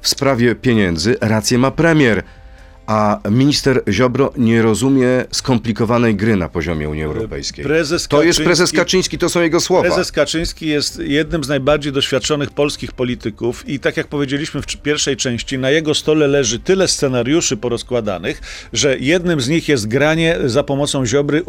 w 0.00 0.08
sprawie 0.08 0.54
pieniędzy 0.54 1.16
rację 1.20 1.58
ma 1.58 1.70
premier. 1.70 2.22
A 2.92 3.20
minister 3.30 3.82
Ziobro 3.88 4.32
nie 4.36 4.62
rozumie 4.62 5.24
skomplikowanej 5.30 6.14
gry 6.14 6.36
na 6.36 6.48
poziomie 6.48 6.88
Unii 6.88 7.04
Europejskiej. 7.04 7.64
prezes 7.64 8.08
to 8.08 8.22
jest 8.22 8.40
prezes 8.40 8.72
Kaczyński, 8.72 9.18
to 9.18 9.28
są 9.28 9.40
jego 9.40 9.60
słowa. 9.60 9.82
Prezes 9.82 10.12
Kaczyński 10.12 10.66
jest 10.66 10.98
jednym 10.98 11.44
z 11.44 11.48
najbardziej 11.48 11.92
doświadczonych 11.92 12.50
polskich 12.50 12.92
polityków 12.92 13.68
i 13.68 13.80
tak 13.80 13.96
jak 13.96 14.06
powiedzieliśmy 14.06 14.62
w 14.62 14.66
pierwszej 14.66 15.16
części, 15.16 15.58
na 15.58 15.70
jego 15.70 15.94
stole 15.94 16.26
leży 16.26 16.58
tyle 16.58 16.88
scenariuszy 16.88 17.56
porozkładanych, 17.56 18.40
że 18.72 18.98
jednym 18.98 19.40
z 19.40 19.48
nich 19.48 19.68
jest 19.68 19.88
granie 19.88 20.38
za 20.44 20.62
pomocą 20.62 21.06
Ziobry 21.06 21.42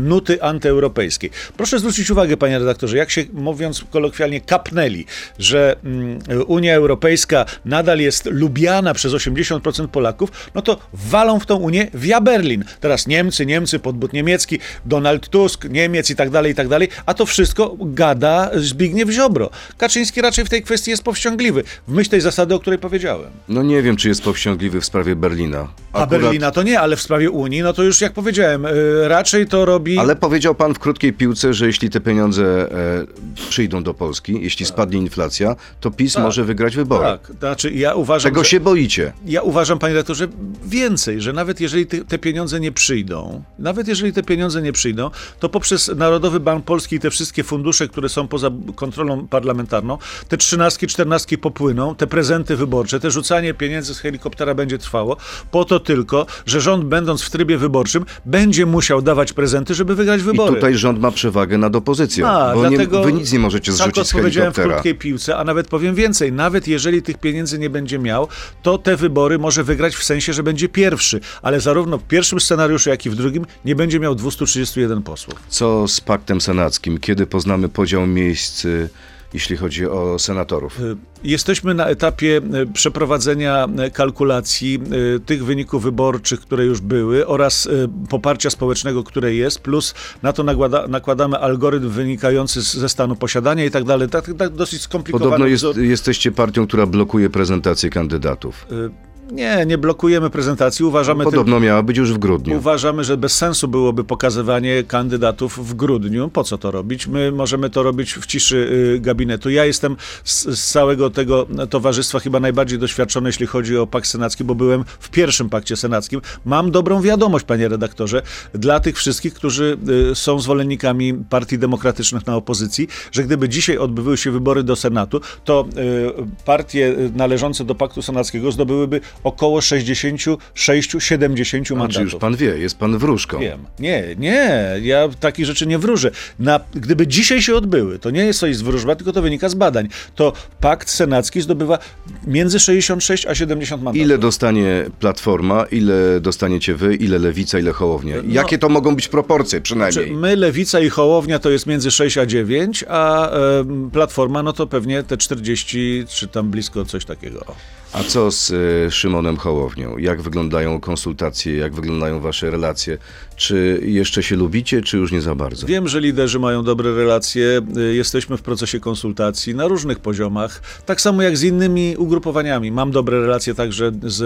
nuty 0.00 0.42
antyeuropejskiej. 0.42 1.30
Proszę 1.56 1.78
zwrócić 1.78 2.10
uwagę, 2.10 2.36
panie 2.36 2.58
redaktorze, 2.58 2.96
jak 2.96 3.10
się, 3.10 3.24
mówiąc 3.32 3.84
kolokwialnie, 3.90 4.40
kapnęli, 4.40 5.04
że 5.38 5.76
mm, 5.84 6.18
Unia 6.46 6.74
Europejska 6.74 7.44
nadal 7.64 7.98
jest 7.98 8.26
lubiana 8.26 8.94
przez 8.94 9.12
80% 9.12 9.88
Polaków, 9.88 10.30
no 10.54 10.62
to 10.62 10.77
walą 10.92 11.40
w 11.40 11.46
tą 11.46 11.56
Unię 11.56 11.90
via 11.94 12.20
Berlin. 12.20 12.64
Teraz 12.80 13.06
Niemcy, 13.06 13.46
Niemcy, 13.46 13.78
podbud 13.78 14.12
niemiecki, 14.12 14.58
Donald 14.84 15.28
Tusk, 15.28 15.64
Niemiec 15.64 16.10
i 16.10 16.16
tak 16.16 16.30
dalej, 16.30 16.52
i 16.52 16.54
tak 16.54 16.68
dalej, 16.68 16.88
a 17.06 17.14
to 17.14 17.26
wszystko 17.26 17.76
gada 17.80 18.50
Zbigniew 18.54 19.10
Ziobro. 19.10 19.50
Kaczyński 19.78 20.20
raczej 20.20 20.44
w 20.44 20.48
tej 20.48 20.62
kwestii 20.62 20.90
jest 20.90 21.02
powściągliwy, 21.02 21.64
w 21.88 21.92
myśl 21.92 22.10
tej 22.10 22.20
zasady, 22.20 22.54
o 22.54 22.60
której 22.60 22.78
powiedziałem. 22.78 23.30
No 23.48 23.62
nie 23.62 23.82
wiem, 23.82 23.96
czy 23.96 24.08
jest 24.08 24.22
powściągliwy 24.22 24.80
w 24.80 24.84
sprawie 24.84 25.16
Berlina. 25.16 25.68
A 25.92 26.06
Berlina 26.06 26.50
to 26.50 26.62
nie, 26.62 26.80
ale 26.80 26.96
w 26.96 27.00
sprawie 27.00 27.30
Unii, 27.30 27.62
no 27.62 27.72
to 27.72 27.82
już 27.82 28.00
jak 28.00 28.12
powiedziałem, 28.12 28.66
y, 28.66 29.08
raczej 29.08 29.46
to 29.46 29.64
robi... 29.64 29.98
Ale 29.98 30.16
powiedział 30.16 30.54
pan 30.54 30.74
w 30.74 30.78
krótkiej 30.78 31.12
piłce, 31.12 31.54
że 31.54 31.66
jeśli 31.66 31.90
te 31.90 32.00
pieniądze 32.00 32.44
e, 32.44 33.48
przyjdą 33.50 33.82
do 33.82 33.94
Polski, 33.94 34.38
jeśli 34.42 34.66
spadnie 34.66 34.98
inflacja, 34.98 35.56
to 35.80 35.90
PiS 35.90 36.18
może 36.18 36.44
wygrać 36.44 36.76
wybory. 36.76 37.04
Tak, 37.04 37.32
znaczy 37.38 37.70
ja 37.70 37.94
uważam, 37.94 38.30
Czego 38.30 38.44
że... 38.44 38.50
się 38.50 38.60
boicie? 38.60 39.12
Ja 39.26 39.42
uważam, 39.42 39.78
panie 39.78 39.94
redaktorze, 39.94 40.28
więcej, 40.66 41.20
że 41.20 41.32
nawet 41.32 41.60
jeżeli 41.60 41.86
te, 41.86 42.18
pieniądze 42.18 42.60
nie 42.60 42.72
przyjdą, 42.72 43.42
nawet 43.58 43.88
jeżeli 43.88 44.12
te 44.12 44.22
pieniądze 44.22 44.62
nie 44.62 44.72
przyjdą, 44.72 45.10
to 45.40 45.48
poprzez 45.48 45.90
Narodowy 45.96 46.40
Bank 46.40 46.64
Polski 46.64 46.96
i 46.96 47.00
te 47.00 47.10
wszystkie 47.10 47.44
fundusze, 47.44 47.88
które 47.88 48.08
są 48.08 48.28
poza 48.28 48.50
kontrolą 48.74 49.26
parlamentarną, 49.28 49.98
te 50.28 50.36
trzynastki, 50.36 50.86
czternastki 50.86 51.38
popłyną, 51.38 51.94
te 51.94 52.06
prezenty 52.06 52.56
wyborcze, 52.56 53.00
te 53.00 53.10
rzucanie 53.10 53.54
pieniędzy 53.54 53.94
z 53.94 53.98
helikoptera 53.98 54.54
będzie 54.54 54.78
trwało, 54.78 55.16
po 55.50 55.64
to 55.64 55.80
tylko, 55.80 56.26
że 56.46 56.60
rząd 56.60 56.84
będąc 56.84 57.22
w 57.22 57.30
trybie 57.30 57.58
wyborczym 57.58 58.04
będzie 58.24 58.66
musiał 58.66 59.02
dawać 59.02 59.32
prezenty, 59.32 59.74
żeby 59.74 59.94
wygrać 59.94 60.20
I 60.20 60.24
wybory. 60.24 60.54
tutaj 60.54 60.74
rząd 60.74 61.00
ma 61.00 61.10
przewagę 61.10 61.58
nad 61.58 61.76
opozycją, 61.76 62.26
A, 62.28 62.54
bo 62.54 62.60
dlatego 62.60 62.98
nie, 62.98 63.04
wy 63.04 63.12
nic 63.12 63.32
nie 63.32 63.38
możecie 63.38 63.72
tak 63.72 63.76
zrzucić 63.76 64.06
z 64.06 64.14
odpowiedziałem 64.14 64.52
w 64.52 64.56
helikoptera. 64.56 64.82
krótkiej 64.82 64.94
piłce, 64.94 65.36
a 65.36 65.44
nawet 65.44 65.68
powiem 65.68 65.94
więcej. 65.94 66.32
Nawet 66.32 66.68
jeżeli 66.68 67.02
tych 67.02 67.18
pieniędzy 67.18 67.58
nie 67.58 67.70
będzie 67.70 67.98
miał, 67.98 68.28
to 68.62 68.78
te 68.78 68.96
wybory 68.96 69.38
może 69.38 69.64
wygrać 69.64 69.96
w 69.96 70.04
sensie, 70.04 70.32
że 70.32 70.42
będzie 70.48 70.68
pierwszy, 70.68 71.20
ale 71.42 71.60
zarówno 71.60 71.98
w 71.98 72.02
pierwszym 72.02 72.40
scenariuszu, 72.40 72.90
jak 72.90 73.06
i 73.06 73.10
w 73.10 73.14
drugim 73.14 73.44
nie 73.64 73.74
będzie 73.76 74.00
miał 74.00 74.14
231 74.14 75.02
posłów. 75.02 75.42
Co 75.48 75.88
z 75.88 76.00
paktem 76.00 76.40
senackim? 76.40 76.98
Kiedy 76.98 77.26
poznamy 77.26 77.68
podział 77.68 78.06
miejsc, 78.06 78.64
y, 78.64 78.88
jeśli 79.34 79.56
chodzi 79.56 79.86
o 79.86 80.18
senatorów? 80.18 80.80
Y, 80.80 80.96
Jesteśmy 81.24 81.74
na 81.74 81.86
etapie 81.86 82.40
y, 82.62 82.66
przeprowadzenia 82.72 83.68
kalkulacji 83.92 84.80
tych 85.26 85.44
wyników 85.44 85.82
wyborczych, 85.82 86.40
które 86.40 86.64
już 86.64 86.80
były 86.80 87.26
oraz 87.26 87.68
poparcia 88.08 88.50
społecznego, 88.50 89.04
które 89.04 89.34
jest, 89.34 89.60
plus 89.60 89.94
na 90.22 90.32
to 90.32 90.42
nakłada, 90.42 90.88
nakładamy 90.88 91.38
algorytm 91.38 91.88
wynikający 91.88 92.62
z, 92.62 92.74
ze 92.74 92.88
stanu 92.88 93.16
posiadania 93.16 93.64
i 93.64 93.70
tak 93.70 93.84
dalej. 93.84 94.08
Tak, 94.08 94.30
tak 94.38 94.50
dosyć 94.50 94.82
skomplikowany 94.82 95.30
Podobno 95.30 95.46
jest, 95.46 95.64
jesteście 95.76 96.32
partią, 96.32 96.66
która 96.66 96.86
blokuje 96.86 97.30
prezentację 97.30 97.90
kandydatów. 97.90 98.66
Y, 98.72 99.07
Nie, 99.32 99.66
nie 99.66 99.78
blokujemy 99.78 100.30
prezentacji. 100.30 100.84
Uważamy 100.84 101.18
tylko... 101.24 101.30
Podobno 101.30 101.60
miała 101.60 101.82
być 101.82 101.96
już 101.96 102.12
w 102.12 102.18
grudniu. 102.18 102.56
Uważamy, 102.56 103.04
że 103.04 103.16
bez 103.16 103.34
sensu 103.34 103.68
byłoby 103.68 104.04
pokazywanie 104.04 104.82
kandydatów 104.82 105.68
w 105.68 105.74
grudniu. 105.74 106.28
Po 106.28 106.44
co 106.44 106.58
to 106.58 106.70
robić? 106.70 107.06
My 107.06 107.32
możemy 107.32 107.70
to 107.70 107.82
robić 107.82 108.14
w 108.14 108.26
ciszy 108.26 108.56
y, 108.96 109.00
gabinetu. 109.00 109.50
Ja 109.50 109.64
jestem 109.64 109.96
z, 110.24 110.44
z 110.44 110.70
całego 110.70 111.10
tego 111.10 111.46
towarzystwa 111.70 112.18
chyba 112.18 112.40
najbardziej 112.40 112.78
doświadczony, 112.78 113.28
jeśli 113.28 113.46
chodzi 113.46 113.78
o 113.78 113.86
pakt 113.86 114.06
senacki, 114.06 114.44
bo 114.44 114.54
byłem 114.54 114.84
w 114.98 115.10
pierwszym 115.10 115.48
pakcie 115.48 115.76
senackim. 115.76 116.20
Mam 116.44 116.70
dobrą 116.70 117.02
wiadomość, 117.02 117.44
panie 117.44 117.68
redaktorze, 117.68 118.22
dla 118.54 118.80
tych 118.80 118.96
wszystkich, 118.96 119.34
którzy 119.34 119.78
y, 120.10 120.14
są 120.14 120.40
zwolennikami 120.40 121.14
partii 121.14 121.58
demokratycznych 121.58 122.26
na 122.26 122.36
opozycji, 122.36 122.88
że 123.12 123.24
gdyby 123.24 123.48
dzisiaj 123.48 123.78
odbyły 123.78 124.16
się 124.16 124.30
wybory 124.30 124.62
do 124.62 124.76
Senatu, 124.76 125.20
to 125.44 125.68
y, 125.78 126.44
partie 126.44 126.96
należące 127.16 127.64
do 127.64 127.74
paktu 127.74 128.02
senackiego 128.02 128.52
zdobyłyby 128.52 129.00
około 129.24 129.60
66-70 129.60 131.72
A, 131.72 131.78
mandatów. 131.78 131.96
czy 131.96 132.02
już 132.02 132.14
pan 132.14 132.36
wie, 132.36 132.58
jest 132.58 132.78
pan 132.78 132.98
wróżką. 132.98 133.38
Wiem. 133.38 133.64
Nie, 133.78 134.04
nie, 134.18 134.64
ja 134.82 135.08
takich 135.20 135.46
rzeczy 135.46 135.66
nie 135.66 135.78
wróżę. 135.78 136.10
Na, 136.38 136.60
gdyby 136.74 137.06
dzisiaj 137.06 137.42
się 137.42 137.54
odbyły, 137.54 137.98
to 137.98 138.10
nie 138.10 138.24
jest 138.24 138.40
coś 138.40 138.56
z 138.56 138.62
wróżba, 138.62 138.96
tylko 138.96 139.12
to 139.12 139.22
wynika 139.22 139.48
z 139.48 139.54
badań, 139.54 139.88
to 140.14 140.32
pakt 140.60 140.90
senacki 140.90 141.40
zdobywa 141.40 141.78
między 142.26 142.60
66 142.60 143.26
a 143.26 143.34
70 143.34 143.82
mandatów. 143.82 144.06
Ile 144.06 144.18
dostanie 144.18 144.84
Platforma, 145.00 145.64
ile 145.64 146.20
dostaniecie 146.20 146.74
wy, 146.74 146.94
ile 146.94 147.18
Lewica, 147.18 147.58
ile 147.58 147.72
Hołownia? 147.72 148.16
Jakie 148.28 148.58
to 148.58 148.68
mogą 148.68 148.96
być 148.96 149.08
proporcje 149.08 149.60
przynajmniej? 149.60 150.12
My, 150.12 150.36
Lewica 150.36 150.80
i 150.80 150.88
Hołownia 150.88 151.38
to 151.38 151.50
jest 151.50 151.66
między 151.66 151.90
6 151.90 152.18
a 152.18 152.26
9, 152.26 152.84
a 152.88 153.30
em, 153.30 153.90
Platforma 153.92 154.42
no 154.42 154.52
to 154.52 154.66
pewnie 154.66 155.02
te 155.02 155.16
40, 155.16 156.04
czy 156.08 156.28
tam 156.28 156.50
blisko 156.50 156.84
coś 156.84 157.04
takiego. 157.04 157.44
A 157.92 158.02
co 158.02 158.30
z 158.30 158.50
e, 158.50 158.90
Szymonem 158.90 159.36
Hołownią? 159.36 159.98
Jak 159.98 160.22
wyglądają 160.22 160.80
konsultacje, 160.80 161.56
jak 161.56 161.74
wyglądają 161.74 162.20
wasze 162.20 162.50
relacje? 162.50 162.98
Czy 163.38 163.80
jeszcze 163.82 164.22
się 164.22 164.36
lubicie, 164.36 164.82
czy 164.82 164.96
już 164.96 165.12
nie 165.12 165.20
za 165.20 165.34
bardzo? 165.34 165.66
Wiem, 165.66 165.88
że 165.88 166.00
liderzy 166.00 166.38
mają 166.38 166.64
dobre 166.64 166.94
relacje, 166.94 167.60
y, 167.76 167.94
jesteśmy 167.94 168.36
w 168.36 168.42
procesie 168.42 168.80
konsultacji 168.80 169.54
na 169.54 169.68
różnych 169.68 169.98
poziomach, 169.98 170.62
tak 170.86 171.00
samo 171.00 171.22
jak 171.22 171.36
z 171.36 171.42
innymi 171.42 171.94
ugrupowaniami. 171.96 172.72
Mam 172.72 172.90
dobre 172.90 173.20
relacje 173.20 173.54
także 173.54 173.92
z 174.02 174.20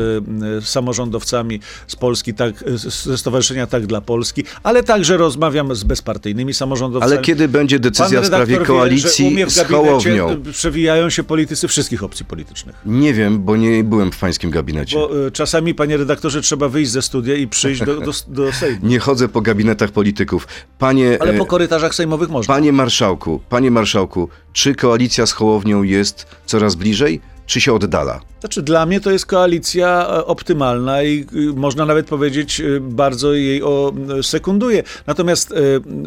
y, 0.63 0.67
samorządowcami 0.67 1.61
z 1.87 1.97
Polski, 1.97 2.35
tak, 2.35 2.65
ze 2.77 3.19
Stowarzyszenia 3.19 3.67
Tak 3.67 3.87
dla 3.87 4.01
Polski, 4.01 4.45
ale 4.63 4.83
także 4.83 5.17
rozmawiam 5.17 5.75
z 5.75 5.85
bezpartyjnymi 5.85 6.55
samorządowcami. 6.55 7.13
Ale 7.13 7.23
kiedy 7.23 7.49
będzie 7.49 7.79
decyzja 7.79 8.21
w 8.21 8.27
sprawie 8.27 8.59
wie, 8.59 8.65
koalicji 8.65 9.31
mnie 9.31 9.47
w 9.47 9.51
z 9.51 9.67
Hołownią? 9.67 10.43
przewijają 10.53 11.11
się 11.11 11.23
politycy 11.23 11.69
wszystkich 11.69 12.03
opcji 12.03 12.27
politycznych. 12.27 12.77
Nie 12.87 13.15
wiem, 13.15 13.39
bo 13.43 13.57
nie 13.57 13.85
byłem 13.85 14.13
w 14.13 14.19
pańskim 14.19 14.51
gabinecie. 14.51 14.97
Bo 14.97 15.27
y, 15.27 15.31
czasami, 15.31 15.75
panie 15.75 15.97
redaktorze, 15.97 16.43
trzeba 16.43 16.69
wyjść 16.69 16.91
ze 16.91 17.03
studia 17.03 17.35
i 17.35 17.49
przyjść 17.49 17.85
do, 17.85 18.01
do, 18.01 18.13
do 18.29 18.53
Sejmu. 18.53 18.87
Nie 18.93 19.02
chodzę 19.03 19.29
po 19.29 19.41
gabinetach 19.41 19.91
polityków. 19.91 20.49
Panie, 20.79 21.19
Ale 21.21 21.33
e, 21.33 21.39
po 21.39 21.47
korytarzach 21.47 21.95
sejmowych 21.95 22.31
można. 22.31 22.55
panie 22.55 22.73
marszałku, 22.73 23.41
panie 23.49 23.71
marszałku, 23.71 24.29
czy 24.53 24.75
koalicja 24.75 25.27
z 25.27 25.33
Hołownią 25.33 25.83
jest 25.83 26.27
coraz 26.47 26.75
bliżej, 26.75 27.21
czy 27.47 27.61
się 27.61 27.73
oddala? 27.75 28.21
Znaczy, 28.41 28.63
dla 28.63 28.87
mnie 28.87 29.01
to 29.01 29.11
jest 29.11 29.27
koalicja 29.27 30.07
e, 30.09 30.27
optymalna 30.27 31.03
i 31.03 31.27
y, 31.35 31.53
można 31.57 31.87
nawet 31.87 32.07
powiedzieć, 32.07 32.61
y, 32.61 32.81
bardzo 32.81 33.33
jej 33.35 33.63
o, 33.63 33.93
y, 34.19 34.23
sekunduję. 34.23 34.83
Natomiast 35.07 35.51
y, 35.53 35.55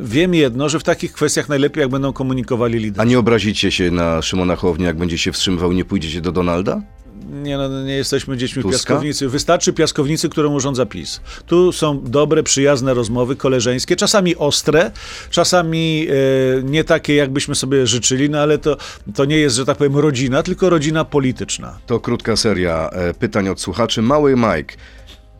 wiem 0.03 0.33
jedno, 0.33 0.69
że 0.69 0.79
w 0.79 0.83
takich 0.83 1.13
kwestiach 1.13 1.49
najlepiej, 1.49 1.81
jak 1.81 1.89
będą 1.89 2.13
komunikowali 2.13 2.77
A 2.77 2.81
liderzy. 2.81 3.07
nie 3.07 3.19
obrazicie 3.19 3.71
się 3.71 3.91
na 3.91 4.21
Szymona 4.21 4.55
Hołownię, 4.55 4.85
jak 4.85 4.97
będzie 4.97 5.17
się 5.17 5.31
wstrzymywał 5.31 5.71
nie 5.71 5.85
pójdziecie 5.85 6.21
do 6.21 6.31
Donalda? 6.31 6.81
Nie, 7.29 7.57
no, 7.57 7.83
nie 7.83 7.93
jesteśmy 7.95 8.37
dziećmi 8.37 8.63
Tuska? 8.63 8.77
piaskownicy. 8.77 9.29
Wystarczy 9.29 9.73
piaskownicy, 9.73 10.29
którą 10.29 10.53
urządza 10.53 10.85
PiS. 10.85 11.21
Tu 11.45 11.71
są 11.71 12.01
dobre, 12.03 12.43
przyjazne 12.43 12.93
rozmowy 12.93 13.35
koleżeńskie, 13.35 13.95
czasami 13.95 14.35
ostre, 14.35 14.91
czasami 15.29 16.07
e, 16.09 16.63
nie 16.63 16.83
takie, 16.83 17.15
jakbyśmy 17.15 17.55
sobie 17.55 17.87
życzyli, 17.87 18.29
no 18.29 18.39
ale 18.39 18.57
to, 18.57 18.77
to 19.15 19.25
nie 19.25 19.37
jest, 19.37 19.55
że 19.55 19.65
tak 19.65 19.77
powiem, 19.77 19.97
rodzina, 19.97 20.43
tylko 20.43 20.69
rodzina 20.69 21.05
polityczna. 21.05 21.79
To 21.85 21.99
krótka 21.99 22.35
seria 22.35 22.89
e, 22.89 23.13
pytań 23.13 23.49
od 23.49 23.61
słuchaczy. 23.61 24.01
Mały 24.01 24.35
Mike, 24.35 24.75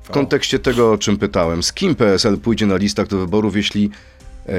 w 0.04 0.10
kontekście 0.10 0.60
tego, 0.60 0.92
o 0.92 0.98
czym 0.98 1.18
pytałem, 1.18 1.64
z 1.64 1.74
kim 1.74 1.96
PSL 1.96 2.38
pójdzie 2.38 2.66
na 2.66 2.76
listach 2.76 3.08
do 3.08 3.18
wyborów, 3.18 3.56
jeśli 3.56 3.90
e, 4.46 4.52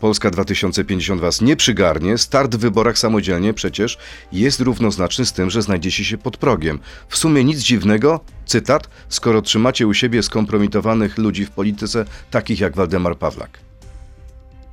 Polska 0.00 0.30
2050 0.30 1.20
was 1.20 1.40
nie 1.40 1.56
przygarnie? 1.56 2.18
Start 2.18 2.56
w 2.56 2.58
wyborach 2.58 2.98
samodzielnie 2.98 3.54
przecież 3.54 3.98
jest 4.32 4.60
równoznaczny 4.60 5.26
z 5.26 5.32
tym, 5.32 5.50
że 5.50 5.62
znajdziecie 5.62 6.04
się 6.04 6.18
pod 6.18 6.36
progiem. 6.36 6.78
W 7.08 7.16
sumie 7.16 7.44
nic 7.44 7.58
dziwnego, 7.58 8.20
cytat, 8.46 8.88
skoro 9.08 9.42
trzymacie 9.42 9.86
u 9.86 9.94
siebie 9.94 10.22
skompromitowanych 10.22 11.18
ludzi 11.18 11.46
w 11.46 11.50
polityce, 11.50 12.04
takich 12.30 12.60
jak 12.60 12.76
Waldemar 12.76 13.18
Pawlak. 13.18 13.69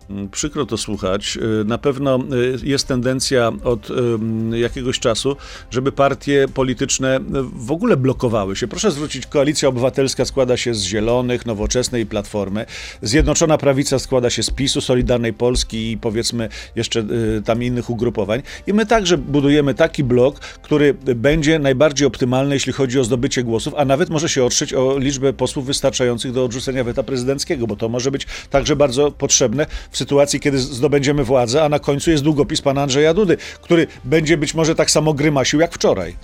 Mm, 0.09 0.29
Przykro 0.29 0.65
to 0.65 0.77
słuchać. 0.77 1.37
Y, 1.61 1.65
Na 1.65 1.77
pewno 1.77 2.19
y, 2.63 2.67
jest 2.67 2.87
tendencja 2.87 3.51
od 3.63 3.89
ym, 3.89 4.53
jakiegoś 4.55 4.99
czasu, 4.99 5.35
żeby 5.71 5.91
partie 5.91 6.45
polityczne 6.53 7.17
y, 7.17 7.21
w 7.53 7.71
ogóle 7.71 7.97
blokowały 7.97 8.55
się. 8.55 8.67
Proszę 8.67 8.91
zwrócić, 8.91 9.25
Koalicja 9.25 9.69
Obywatelska 9.69 10.25
składa 10.25 10.57
się 10.57 10.73
z 10.73 10.83
Zielonych, 10.83 11.45
Nowoczesnej 11.45 12.05
Platformy. 12.05 12.65
Zjednoczona 13.01 13.57
Prawica 13.57 13.99
składa 13.99 14.29
się 14.29 14.43
z 14.43 14.49
PiSu, 14.49 14.81
Solidarnej 14.81 15.33
Polski 15.33 15.91
i 15.91 15.97
powiedzmy 15.97 16.49
jeszcze 16.75 16.99
y, 16.99 17.41
tam 17.45 17.63
innych 17.63 17.89
ugrupowań. 17.89 18.41
I 18.67 18.73
my 18.73 18.85
także 18.85 19.17
budujemy 19.17 19.73
taki 19.73 20.03
blok, 20.03 20.39
który 20.39 20.93
będzie 21.15 21.59
najbardziej 21.59 22.07
optymalny, 22.07 22.55
jeśli 22.55 22.73
chodzi 22.73 22.99
o 22.99 23.03
zdobycie 23.03 23.43
głosów, 23.43 23.73
a 23.77 23.85
nawet 23.85 24.09
może 24.09 24.29
się 24.29 24.43
otrzeć 24.43 24.73
o 24.73 24.97
liczbę 24.99 25.33
posłów 25.33 25.65
wystarczających 25.65 26.31
do 26.31 26.45
odrzucenia 26.45 26.83
weta 26.83 27.03
prezydenckiego, 27.03 27.67
bo 27.67 27.75
to 27.75 27.89
może 27.89 28.11
być 28.11 28.27
także 28.49 28.75
bardzo 28.75 29.11
potrzebne 29.11 29.65
w 29.91 29.96
sytuacji, 29.97 30.39
kiedy 30.39 30.59
zdobędziemy 30.59 31.23
władzę, 31.23 31.63
a 31.63 31.69
na 31.69 31.79
końcu 31.79 32.11
jest 32.11 32.23
długopis 32.23 32.61
pana 32.61 32.81
Andrzeja 32.81 33.13
Dudy, 33.13 33.37
który 33.61 33.87
będzie 34.03 34.37
być 34.37 34.53
może 34.53 34.75
tak 34.75 34.91
samo 34.91 35.13
grymasił 35.13 35.59
jak 35.59 35.73
wczoraj. 35.73 36.15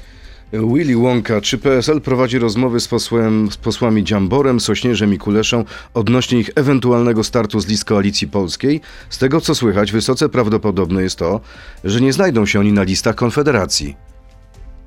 Willy 0.54 0.96
Wonka, 0.96 1.42
czy 1.42 1.58
PSL 1.58 2.02
prowadzi 2.02 2.40
rozmowy 2.40 2.80
z, 2.80 2.88
posłem, 2.88 3.52
z 3.52 3.58
posłami 3.58 4.04
Dziamborem, 4.04 4.60
Sośnierzem 4.60 5.14
i 5.14 5.18
Kuleszą 5.18 5.66
odnośnie 5.94 6.40
ich 6.40 6.50
ewentualnego 6.56 7.24
startu 7.24 7.60
z 7.60 7.68
list 7.68 7.86
Koalicji 7.86 8.28
Polskiej? 8.28 8.82
Z 9.10 9.18
tego 9.18 9.42
co 9.42 9.56
słychać, 9.56 9.92
wysoce 9.92 10.30
prawdopodobne 10.30 11.04
jest 11.04 11.16
to, 11.16 11.42
że 11.84 12.02
nie 12.02 12.14
znajdą 12.14 12.46
się 12.46 12.60
oni 12.60 12.74
na 12.74 12.84
listach 12.84 13.16
Konfederacji. 13.16 13.96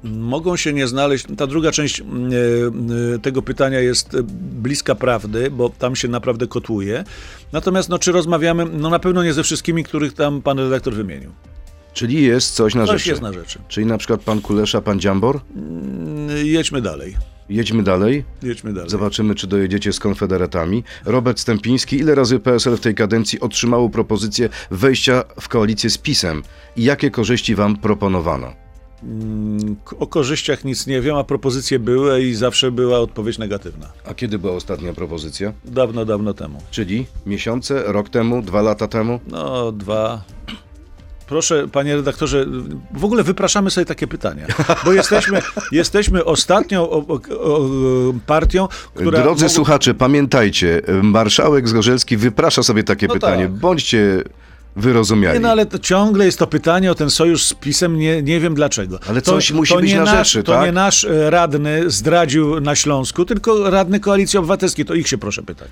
Mogą 0.05 0.57
się 0.57 0.73
nie 0.73 0.87
znaleźć. 0.87 1.27
Ta 1.37 1.47
druga 1.47 1.73
część 1.73 2.01
mm, 2.01 2.31
e, 2.33 3.15
e, 3.15 3.19
tego 3.19 3.43
pytania 3.43 3.81
jest 3.81 4.15
e, 4.15 4.23
bliska 4.63 4.95
prawdy, 4.95 5.51
bo 5.51 5.69
tam 5.69 5.97
się 5.97 6.09
naprawdę 6.09 6.47
kotłuje. 6.47 7.05
Natomiast, 7.53 7.89
no, 7.89 7.99
czy 7.99 8.13
rozmawiamy? 8.13 8.67
No, 8.73 8.91
na 8.91 8.99
pewno 8.99 9.25
nie 9.25 9.33
ze 9.33 9.43
wszystkimi, 9.43 9.85
których 9.85 10.15
tam 10.15 10.43
pan 10.43 10.59
redaktor 10.59 10.95
wymienił. 10.95 11.33
Czyli 11.93 12.23
jest 12.23 12.55
coś 12.55 12.75
na 12.75 12.87
Coś 12.87 13.01
rzeczy. 13.01 13.11
jest 13.11 13.23
na 13.23 13.33
rzeczy. 13.33 13.59
Czyli 13.69 13.87
na 13.87 13.99
przykład 13.99 14.21
pan 14.21 14.41
Kulesza, 14.41 14.81
pan 14.83 15.01
Dziambor? 15.01 15.41
Mm, 15.57 16.47
Jedźmy 16.47 16.83
dalej. 16.83 17.17
Jedźmy 17.49 17.83
dalej. 17.83 18.25
Jedźmy 18.43 18.73
dalej. 18.73 18.91
Zobaczymy, 18.91 19.35
czy 19.35 19.47
dojedziecie 19.47 19.93
z 19.93 20.01
konfederatami. 20.01 20.85
Robert 21.05 21.39
Stępiński, 21.39 21.97
ile 21.97 22.15
razy 22.15 22.39
PSL 22.39 22.77
w 22.77 22.81
tej 22.81 22.95
kadencji 22.95 23.41
otrzymało 23.41 23.91
propozycję 23.91 24.49
wejścia 24.71 25.25
w 25.41 25.49
koalicję 25.49 25.91
z 25.91 25.99
PiSem 25.99 26.43
i 26.77 26.85
jakie 26.85 27.11
korzyści 27.11 27.55
wam 27.55 27.77
proponowano? 27.77 28.66
Mm, 29.03 29.77
O 29.99 30.07
korzyściach 30.07 30.65
nic 30.65 30.87
nie 30.87 31.01
wiem, 31.01 31.17
a 31.17 31.25
propozycje 31.25 31.79
były 31.79 32.23
i 32.23 32.35
zawsze 32.35 32.71
była 32.71 32.99
odpowiedź 32.99 33.39
negatywna. 33.39 33.87
A 34.09 34.15
kiedy 34.15 34.39
była 34.39 34.53
ostatnia 34.53 34.93
propozycja? 34.93 35.53
Dawno, 35.65 36.05
dawno 36.05 36.35
temu. 36.35 36.63
Czyli 36.71 37.07
miesiące, 37.27 37.83
rok 37.87 38.09
temu, 38.09 38.43
dwa 38.43 38.63
lata 38.63 38.89
temu? 38.89 39.21
No, 39.27 39.73
dwa. 39.73 40.23
Proszę, 41.29 41.69
panie 41.73 41.97
redaktorze, 41.97 42.47
w 42.95 43.05
ogóle 43.05 43.23
wypraszamy 43.23 43.71
sobie 43.71 43.85
takie 43.85 44.07
pytania, 44.07 44.47
bo 44.85 44.93
jesteśmy, 44.93 45.43
jesteśmy 45.73 46.25
ostatnią 46.25 46.91
o, 46.91 47.07
o, 47.07 47.21
o, 47.41 47.61
partią, 48.27 48.69
która... 48.95 49.23
Drodzy 49.23 49.45
mogła- 49.45 49.55
słuchacze, 49.55 49.95
pamiętajcie, 49.95 50.83
marszałek 51.03 51.69
Zgorzelski 51.69 52.17
wyprasza 52.17 52.63
sobie 52.63 52.85
takie 52.85 53.07
No 53.07 53.15
pytanie. 53.15 53.43
tak. 53.43 53.53
Bądźcie 53.53 54.23
wyrozumiali. 54.77 55.35
Nie, 55.35 55.41
no 55.41 55.51
ale 55.51 55.67
ciągle 55.83 56.25
jest 56.25 56.39
to 56.39 56.47
pytanie 56.47 56.91
o 56.91 56.95
ten 56.95 57.11
sojusz 57.11 57.45
z 57.45 57.55
PiSem, 57.55 57.99
nie, 57.99 58.23
nie 58.23 58.41
wiem 58.41 58.55
dlaczego. 58.55 58.99
Ale 59.09 59.23
to, 59.23 59.31
coś 59.31 59.53
musi 59.53 59.75
to 59.75 59.81
być 59.81 59.95
na 59.95 60.05
nasz, 60.05 60.29
rzeczy, 60.29 60.43
To 60.43 60.53
tak? 60.53 60.67
nie 60.67 60.73
nasz 60.73 61.05
e, 61.05 61.31
radny 61.31 61.91
zdradził 61.91 62.61
na 62.61 62.75
Śląsku, 62.75 63.25
tylko 63.25 63.71
radny 63.71 64.01
Koalicji 64.01 64.39
Obywatelskiej, 64.39 64.85
to 64.85 64.95
ich 64.95 65.09
się 65.09 65.19
proszę 65.19 65.43
pytać. 65.43 65.71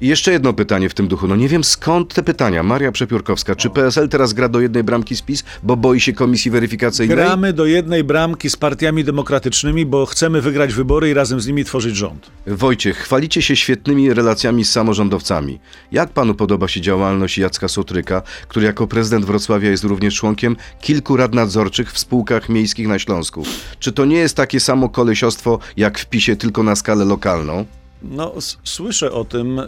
I 0.00 0.08
jeszcze 0.08 0.32
jedno 0.32 0.52
pytanie 0.52 0.88
w 0.88 0.94
tym 0.94 1.08
duchu. 1.08 1.28
No 1.28 1.36
nie 1.36 1.48
wiem 1.48 1.64
skąd 1.64 2.14
te 2.14 2.22
pytania. 2.22 2.62
Maria 2.62 2.92
Przepiórkowska, 2.92 3.54
czy 3.54 3.70
PSL 3.70 4.08
teraz 4.08 4.32
gra 4.32 4.48
do 4.48 4.60
jednej 4.60 4.84
bramki 4.84 5.16
z 5.16 5.22
PiS, 5.22 5.44
bo 5.62 5.76
boi 5.76 6.00
się 6.00 6.12
komisji 6.12 6.50
weryfikacyjnej? 6.50 7.16
Gramy 7.16 7.52
do 7.52 7.66
jednej 7.66 8.04
bramki 8.04 8.50
z 8.50 8.56
partiami 8.56 9.04
demokratycznymi, 9.04 9.86
bo 9.86 10.06
chcemy 10.06 10.40
wygrać 10.40 10.74
wybory 10.74 11.10
i 11.10 11.14
razem 11.14 11.40
z 11.40 11.46
nimi 11.46 11.64
tworzyć 11.64 11.96
rząd. 11.96 12.30
Wojciech, 12.46 12.96
chwalicie 12.96 13.42
się 13.42 13.56
świetnymi 13.56 14.14
relacjami 14.14 14.64
z 14.64 14.70
samorządowcami. 14.70 15.58
Jak 15.92 16.10
panu 16.10 16.34
podoba 16.34 16.68
się 16.68 16.80
działalność 16.80 17.38
Jacka 17.38 17.68
Sotryka, 17.68 18.22
który 18.48 18.66
jako 18.66 18.86
prezydent 18.86 19.24
Wrocławia 19.24 19.70
jest 19.70 19.84
również 19.84 20.14
członkiem 20.14 20.56
kilku 20.80 21.16
rad 21.16 21.34
nadzorczych 21.34 21.92
w 21.92 21.98
spółkach 21.98 22.48
miejskich 22.48 22.88
na 22.88 22.98
Śląsku? 22.98 23.44
Czy 23.78 23.92
to 23.92 24.04
nie 24.04 24.16
jest 24.16 24.36
takie 24.36 24.60
samo 24.60 24.88
kolesiostwo 24.88 25.58
jak 25.76 25.98
w 25.98 26.06
PiSie, 26.06 26.36
tylko 26.36 26.62
na 26.62 26.76
skalę 26.76 27.04
lokalną? 27.04 27.66
No, 28.02 28.32
słyszę 28.64 29.12
o 29.12 29.24
tym. 29.24 29.58
y, 29.58 29.64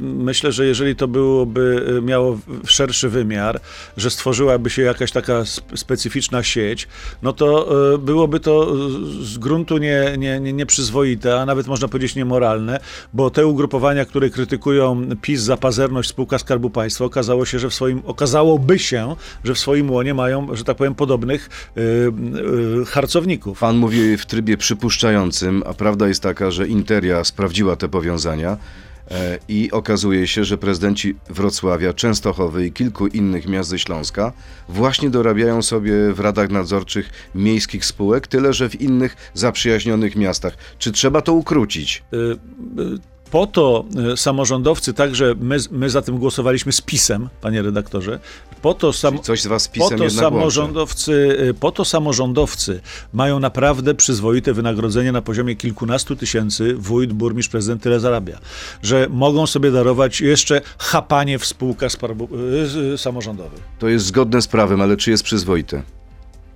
Myślę, 0.00 0.52
że 0.52 0.66
jeżeli 0.66 0.96
to 0.96 1.08
byłoby 1.08 1.86
y, 1.98 2.02
miało 2.02 2.38
szerszy 2.66 3.08
wymiar, 3.08 3.60
że 3.96 4.10
stworzyłaby 4.10 4.70
się 4.70 4.82
jakaś 4.82 5.12
taka 5.12 5.38
sp- 5.54 5.76
specyficzna 5.76 6.42
sieć, 6.42 6.88
no 7.22 7.32
to 7.32 7.74
y, 7.94 7.98
byłoby 7.98 8.40
to 8.40 8.76
z 9.22 9.38
gruntu 9.38 9.78
nie, 9.78 10.14
nie, 10.18 10.40
nie, 10.40 10.52
nieprzyzwoite, 10.52 11.40
a 11.40 11.46
nawet 11.46 11.66
można 11.66 11.88
powiedzieć 11.88 12.14
niemoralne, 12.14 12.80
bo 13.12 13.30
te 13.30 13.46
ugrupowania, 13.46 14.04
które 14.04 14.30
krytykują 14.30 15.06
PiS 15.22 15.40
za 15.40 15.56
pazerność 15.56 16.08
spółka 16.08 16.38
Skarbu 16.38 16.70
Państwa, 16.70 17.04
okazało 17.04 17.44
się, 17.46 17.58
że 17.58 17.70
w 17.70 17.74
swoim, 17.74 18.02
okazałoby 18.06 18.78
się, 18.78 19.16
że 19.44 19.54
w 19.54 19.58
swoim 19.58 19.90
łonie 19.90 20.14
mają, 20.14 20.56
że 20.56 20.64
tak 20.64 20.76
powiem, 20.76 20.94
podobnych 20.94 21.70
harcowników. 22.86 23.58
Pan 23.58 23.76
mówi 23.76 24.16
w 24.16 24.26
trybie 24.26 24.56
przypuszczającym, 24.56 25.62
a 25.66 25.74
prawda 25.74 26.08
jest 26.08 26.22
taka, 26.22 26.50
że 26.50 26.68
Interia 26.68 27.24
sprawdziła 27.24 27.73
te 27.76 27.88
powiązania 27.88 28.56
e, 29.10 29.38
i 29.48 29.70
okazuje 29.72 30.26
się, 30.26 30.44
że 30.44 30.58
prezydenci 30.58 31.16
Wrocławia, 31.30 31.92
Częstochowy 31.92 32.66
i 32.66 32.72
kilku 32.72 33.06
innych 33.06 33.48
miast 33.48 33.70
ze 33.70 33.78
Śląska 33.78 34.32
właśnie 34.68 35.10
dorabiają 35.10 35.62
sobie 35.62 36.12
w 36.12 36.20
radach 36.20 36.50
nadzorczych 36.50 37.10
miejskich 37.34 37.84
spółek, 37.84 38.26
tyle 38.26 38.52
że 38.52 38.68
w 38.68 38.80
innych 38.80 39.16
zaprzyjaźnionych 39.34 40.16
miastach. 40.16 40.56
Czy 40.78 40.92
trzeba 40.92 41.20
to 41.20 41.32
ukrócić? 41.32 42.02
Po 43.30 43.46
to 43.46 43.84
y, 44.12 44.16
samorządowcy, 44.16 44.94
także 44.94 45.34
my, 45.40 45.56
my 45.70 45.90
za 45.90 46.02
tym 46.02 46.18
głosowaliśmy 46.18 46.72
z 46.72 46.80
PiSem, 46.80 47.28
panie 47.40 47.62
redaktorze, 47.62 48.18
po 48.62 48.74
to, 48.74 48.92
sam, 48.92 49.18
Coś 49.22 49.42
z 49.42 49.46
was 49.46 49.62
z 49.62 49.68
po 49.68 49.88
to 49.90 49.96
łączy. 49.96 50.10
samorządowcy, 50.10 51.12
y, 51.50 51.54
po 51.54 51.72
to 51.72 51.84
samorządowcy 51.84 52.80
mają 53.12 53.40
naprawdę 53.40 53.94
przyzwoite 53.94 54.52
wynagrodzenie 54.52 55.12
na 55.12 55.22
poziomie 55.22 55.56
kilkunastu 55.56 56.16
tysięcy, 56.16 56.74
wójt, 56.74 57.12
burmistrz, 57.12 57.50
prezydent 57.50 57.82
tyle 57.82 58.00
zarabia, 58.00 58.38
że 58.82 59.06
mogą 59.10 59.46
sobie 59.46 59.70
darować 59.70 60.20
jeszcze 60.20 60.60
chapanie 60.78 61.38
w 61.38 61.46
spółkach 61.46 61.92
sparbu, 61.92 62.28
y, 62.94 62.98
samorządowych. 62.98 63.60
To 63.78 63.88
jest 63.88 64.04
zgodne 64.06 64.42
z 64.42 64.48
prawem, 64.48 64.80
ale 64.80 64.96
czy 64.96 65.10
jest 65.10 65.22
przyzwoite? 65.24 65.82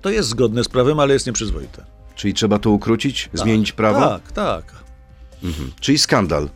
To 0.01 0.09
jest 0.09 0.29
zgodne 0.29 0.63
z 0.63 0.67
prawem, 0.67 0.99
ale 0.99 1.13
jest 1.13 1.27
nieprzyzwoite. 1.27 1.85
Czyli 2.15 2.33
trzeba 2.33 2.59
to 2.59 2.69
ukrócić, 2.69 3.29
zmienić 3.33 3.71
prawo? 3.71 3.99
Tak, 3.99 4.31
tak. 4.31 4.75
Czyli 5.79 5.97
skandal. 5.97 6.49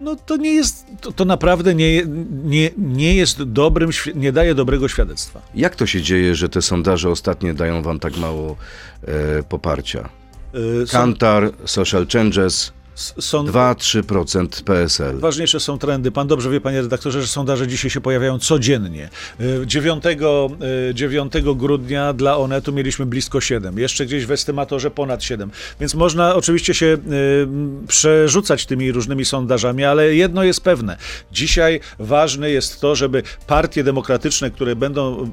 No 0.00 0.16
to 0.16 0.36
nie 0.36 0.54
jest, 0.54 0.86
to, 1.00 1.12
to 1.12 1.24
naprawdę 1.24 1.74
nie, 1.74 2.02
nie, 2.44 2.70
nie 2.78 3.14
jest 3.14 3.42
dobrym, 3.42 3.90
nie 4.14 4.32
daje 4.32 4.54
dobrego 4.54 4.88
świadectwa. 4.88 5.42
Jak 5.54 5.76
to 5.76 5.86
się 5.86 6.02
dzieje, 6.02 6.34
że 6.34 6.48
te 6.48 6.62
sondaże 6.62 7.10
ostatnie 7.10 7.54
dają 7.54 7.82
wam 7.82 7.98
tak 7.98 8.16
mało 8.16 8.56
e, 9.02 9.42
poparcia? 9.42 10.08
Są, 10.86 10.92
Kantar, 10.92 11.50
Social 11.64 12.06
Changes, 12.06 12.72
są, 12.94 13.46
2-3% 13.46 14.62
PSL. 14.62 15.18
Ważniejsze 15.18 15.60
są 15.60 15.78
trendy. 15.78 16.10
Pan 16.10 16.26
dobrze 16.26 16.50
wie, 16.50 16.60
panie 16.60 16.82
redaktorze, 16.82 17.22
że 17.22 17.28
sondaże 17.28 17.68
dzisiaj 17.68 17.90
się 17.90 18.00
pojawiają 18.00 18.38
codziennie. 18.38 19.10
Y, 19.40 19.66
9, 19.66 20.04
y, 20.90 20.94
9 20.94 21.32
grudnia 21.54 22.12
dla 22.12 22.38
Onetu 22.38 22.72
mieliśmy 22.72 23.06
blisko 23.06 23.40
7. 23.40 23.78
Jeszcze 23.78 24.06
gdzieś 24.06 24.26
w 24.26 24.30
estymatorze 24.30 24.90
ponad 24.90 25.24
7. 25.24 25.50
Więc 25.80 25.94
można 25.94 26.34
oczywiście 26.34 26.74
się 26.74 26.86
y, 26.86 26.98
przerzucać 27.88 28.66
tymi 28.66 28.92
różnymi 28.92 29.24
sondażami, 29.24 29.84
ale 29.84 30.14
jedno 30.14 30.44
jest 30.44 30.60
pewne. 30.60 30.96
Dzisiaj 31.32 31.80
ważne 31.98 32.50
jest 32.50 32.80
to, 32.80 32.94
żeby 32.94 33.22
partie 33.46 33.84
demokratyczne, 33.84 34.50
które 34.50 34.76
będą 34.76 35.30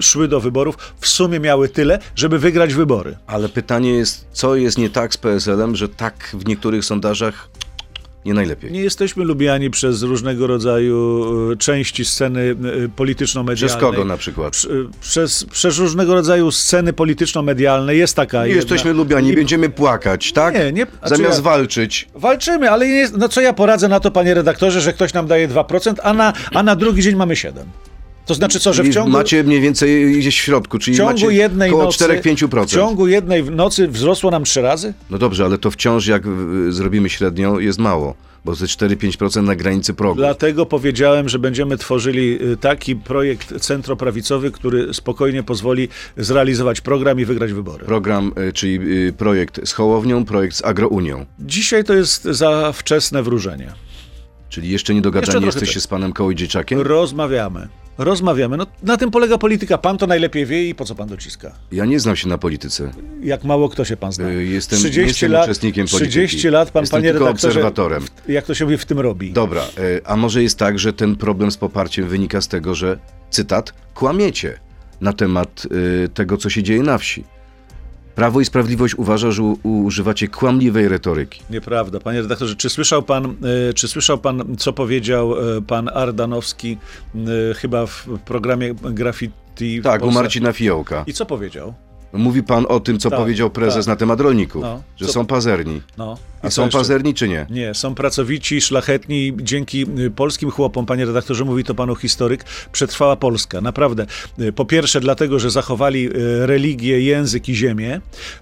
szły 0.00 0.28
do 0.28 0.40
wyborów, 0.40 0.76
w 1.00 1.06
sumie 1.06 1.40
miały 1.40 1.68
tyle, 1.68 1.98
żeby 2.16 2.38
wygrać 2.38 2.74
wybory. 2.74 3.16
Ale 3.26 3.48
pytanie 3.48 3.90
jest, 3.90 4.26
co 4.32 4.56
jest 4.56 4.78
nie 4.78 4.90
tak 4.90 5.14
z 5.14 5.16
PSL-em, 5.16 5.76
że 5.76 5.88
tak 5.88 6.36
w 6.38 6.46
niektórych 6.46 6.77
sondażach 6.82 7.48
nie 8.24 8.34
najlepiej. 8.34 8.72
Nie 8.72 8.80
jesteśmy 8.80 9.24
lubiani 9.24 9.70
przez 9.70 10.02
różnego 10.02 10.46
rodzaju 10.46 11.24
y, 11.52 11.56
części 11.56 12.04
sceny 12.04 12.40
y, 12.40 12.88
polityczno-medialnej. 12.96 13.68
Przez 13.68 13.80
kogo 13.80 14.04
na 14.04 14.16
przykład? 14.16 14.52
Prz- 14.54 14.88
Przez, 15.00 15.44
przez 15.44 15.78
różnego 15.78 16.14
rodzaju 16.14 16.50
sceny 16.50 16.92
polityczno-medialne 16.92 17.94
jest 17.94 18.16
taka 18.16 18.38
Nie 18.42 18.48
jedna. 18.48 18.56
jesteśmy 18.60 18.92
lubiani, 18.92 19.30
I 19.30 19.34
będziemy 19.34 19.68
płakać, 19.70 20.32
tak? 20.32 20.54
Nie, 20.54 20.72
nie, 20.72 20.86
znaczy 20.98 21.16
Zamiast 21.16 21.38
ja- 21.38 21.42
walczyć. 21.42 22.08
Walczymy, 22.14 22.70
ale 22.70 22.88
nie, 22.88 23.08
no 23.18 23.28
co 23.28 23.40
ja 23.40 23.52
poradzę 23.52 23.88
na 23.88 24.00
to, 24.00 24.10
panie 24.10 24.34
redaktorze, 24.34 24.80
że 24.80 24.92
ktoś 24.92 25.12
nam 25.14 25.26
daje 25.26 25.48
2%, 25.48 25.94
a 26.02 26.12
na, 26.12 26.32
a 26.54 26.62
na 26.62 26.76
drugi 26.76 27.02
dzień 27.02 27.14
mamy 27.16 27.34
7%. 27.34 27.52
To 28.28 28.34
znaczy 28.34 28.60
co, 28.60 28.72
że 28.72 28.82
w 28.82 28.88
ciągu, 28.94 29.10
macie 29.10 29.44
mniej 29.44 29.60
więcej 29.60 30.18
gdzieś 30.18 30.40
w 30.40 30.42
środku, 30.42 30.78
czyli 30.78 30.94
w 30.94 30.98
ciągu 30.98 31.12
macie 31.12 31.32
jednej 31.32 31.70
około 31.70 31.84
nocy 31.84 32.04
4-5%. 32.04 32.66
w 32.66 32.70
ciągu 32.70 33.06
jednej 33.06 33.44
nocy 33.44 33.88
wzrosło 33.88 34.30
nam 34.30 34.44
trzy 34.44 34.62
razy? 34.62 34.94
No 35.10 35.18
dobrze, 35.18 35.44
ale 35.44 35.58
to 35.58 35.70
wciąż 35.70 36.06
jak 36.06 36.22
zrobimy 36.68 37.08
średnią 37.08 37.58
jest 37.58 37.78
mało, 37.78 38.14
bo 38.44 38.56
to 38.56 38.64
jest 38.64 38.78
4-5% 38.80 39.42
na 39.42 39.56
granicy 39.56 39.94
progu. 39.94 40.16
Dlatego 40.16 40.66
powiedziałem, 40.66 41.28
że 41.28 41.38
będziemy 41.38 41.76
tworzyli 41.76 42.38
y, 42.52 42.56
taki 42.56 42.96
projekt 42.96 43.60
centroprawicowy, 43.60 44.50
który 44.50 44.94
spokojnie 44.94 45.42
pozwoli 45.42 45.88
zrealizować 46.16 46.80
program 46.80 47.20
i 47.20 47.24
wygrać 47.24 47.52
wybory. 47.52 47.84
Program, 47.84 48.32
y, 48.48 48.52
czyli 48.52 49.06
y, 49.08 49.12
projekt 49.12 49.68
z 49.68 49.72
Hołownią, 49.72 50.24
projekt 50.24 50.56
z 50.56 50.64
Agrounią. 50.64 51.26
Dzisiaj 51.40 51.84
to 51.84 51.94
jest 51.94 52.24
za 52.24 52.72
wczesne 52.72 53.22
wróżenie. 53.22 53.72
Czyli 54.48 54.70
jeszcze 54.70 54.94
nie 54.94 55.00
dogadani 55.00 55.46
jesteście 55.46 55.74
tak. 55.74 55.82
z 55.82 55.86
panem 55.86 56.12
Kołodziejczakiem? 56.12 56.80
Rozmawiamy. 56.80 57.68
Rozmawiamy. 57.98 58.56
No, 58.56 58.66
na 58.82 58.96
tym 58.96 59.10
polega 59.10 59.38
polityka. 59.38 59.78
Pan 59.78 59.98
to 59.98 60.06
najlepiej 60.06 60.46
wie 60.46 60.68
i 60.68 60.74
po 60.74 60.84
co 60.84 60.94
pan 60.94 61.08
dociska? 61.08 61.52
Ja 61.72 61.84
nie 61.84 62.00
znam 62.00 62.16
się 62.16 62.28
na 62.28 62.38
polityce. 62.38 62.90
Jak 63.22 63.44
mało 63.44 63.68
kto 63.68 63.84
się 63.84 63.96
pan 63.96 64.12
zna. 64.12 64.28
Y, 64.28 64.44
Jestem, 64.44 64.78
nie 64.82 65.02
jestem 65.02 65.34
uczestnikiem 65.34 65.86
polityki. 65.86 66.10
30 66.10 66.48
lat 66.48 66.70
pan, 66.70 66.82
jestem 66.82 67.00
panie 67.00 67.12
tylko 67.12 67.28
obserwatorem. 67.30 68.04
jak 68.28 68.44
to 68.44 68.54
się 68.54 68.64
mówi, 68.64 68.78
w 68.78 68.84
tym 68.86 69.00
robi. 69.00 69.32
Dobra, 69.32 69.62
y, 69.78 70.00
a 70.04 70.16
może 70.16 70.42
jest 70.42 70.58
tak, 70.58 70.78
że 70.78 70.92
ten 70.92 71.16
problem 71.16 71.50
z 71.50 71.56
poparciem 71.56 72.08
wynika 72.08 72.40
z 72.40 72.48
tego, 72.48 72.74
że, 72.74 72.98
cytat, 73.30 73.72
kłamiecie 73.94 74.58
na 75.00 75.12
temat 75.12 75.66
y, 76.04 76.08
tego, 76.08 76.36
co 76.36 76.50
się 76.50 76.62
dzieje 76.62 76.82
na 76.82 76.98
wsi. 76.98 77.24
Prawo 78.18 78.40
i 78.40 78.44
Sprawiedliwość 78.44 78.94
uważa, 78.94 79.30
że 79.30 79.42
u, 79.42 79.58
używacie 79.62 80.28
kłamliwej 80.28 80.88
retoryki. 80.88 81.40
Nieprawda. 81.50 82.00
Panie 82.00 82.22
redaktorze, 82.22 82.56
czy 82.56 82.70
słyszał 82.70 83.02
pan, 83.02 83.24
e, 83.70 83.72
czy 83.72 83.88
słyszał 83.88 84.18
pan 84.18 84.56
co 84.58 84.72
powiedział 84.72 85.56
e, 85.56 85.62
pan 85.62 85.88
Ardanowski 85.94 86.78
e, 87.50 87.54
chyba 87.54 87.86
w 87.86 88.06
programie 88.24 88.74
Graffiti 88.74 89.82
Tak, 89.82 90.02
u? 90.04 90.10
Marcina 90.10 90.52
Fiołka. 90.52 91.04
I 91.06 91.12
co 91.12 91.26
powiedział? 91.26 91.74
Mówi 92.12 92.42
pan 92.42 92.66
o 92.68 92.80
tym, 92.80 92.98
co 92.98 93.10
Tak, 93.10 93.18
powiedział 93.18 93.50
prezes 93.50 93.86
tak. 93.86 93.92
na 93.92 93.96
temat 93.96 94.20
rolników, 94.20 94.62
No, 94.62 94.82
że 94.96 95.06
co- 95.06 95.12
są 95.12 95.26
pazerni. 95.26 95.82
No. 95.98 96.16
A 96.42 96.50
są 96.50 96.62
jeszcze? 96.64 96.78
pazerni 96.78 97.14
czy 97.14 97.28
nie? 97.28 97.46
Nie, 97.50 97.74
są 97.74 97.94
pracowici, 97.94 98.60
szlachetni. 98.60 99.32
Dzięki 99.42 99.86
y, 99.98 100.10
polskim 100.10 100.50
chłopom, 100.50 100.86
panie 100.86 101.04
redaktorze, 101.04 101.44
mówi 101.44 101.64
to 101.64 101.74
panu 101.74 101.94
historyk, 101.96 102.44
przetrwała 102.72 103.16
Polska. 103.16 103.60
Naprawdę. 103.60 104.06
Y, 104.40 104.52
Po 104.52 104.64
pierwsze, 104.64 105.00
dlatego, 105.00 105.38
że 105.38 105.50
zachowali 105.50 106.06
y, 106.06 106.46
religię, 106.46 107.00
język 107.00 107.48
i 107.48 107.54
ziemię. 107.54 108.00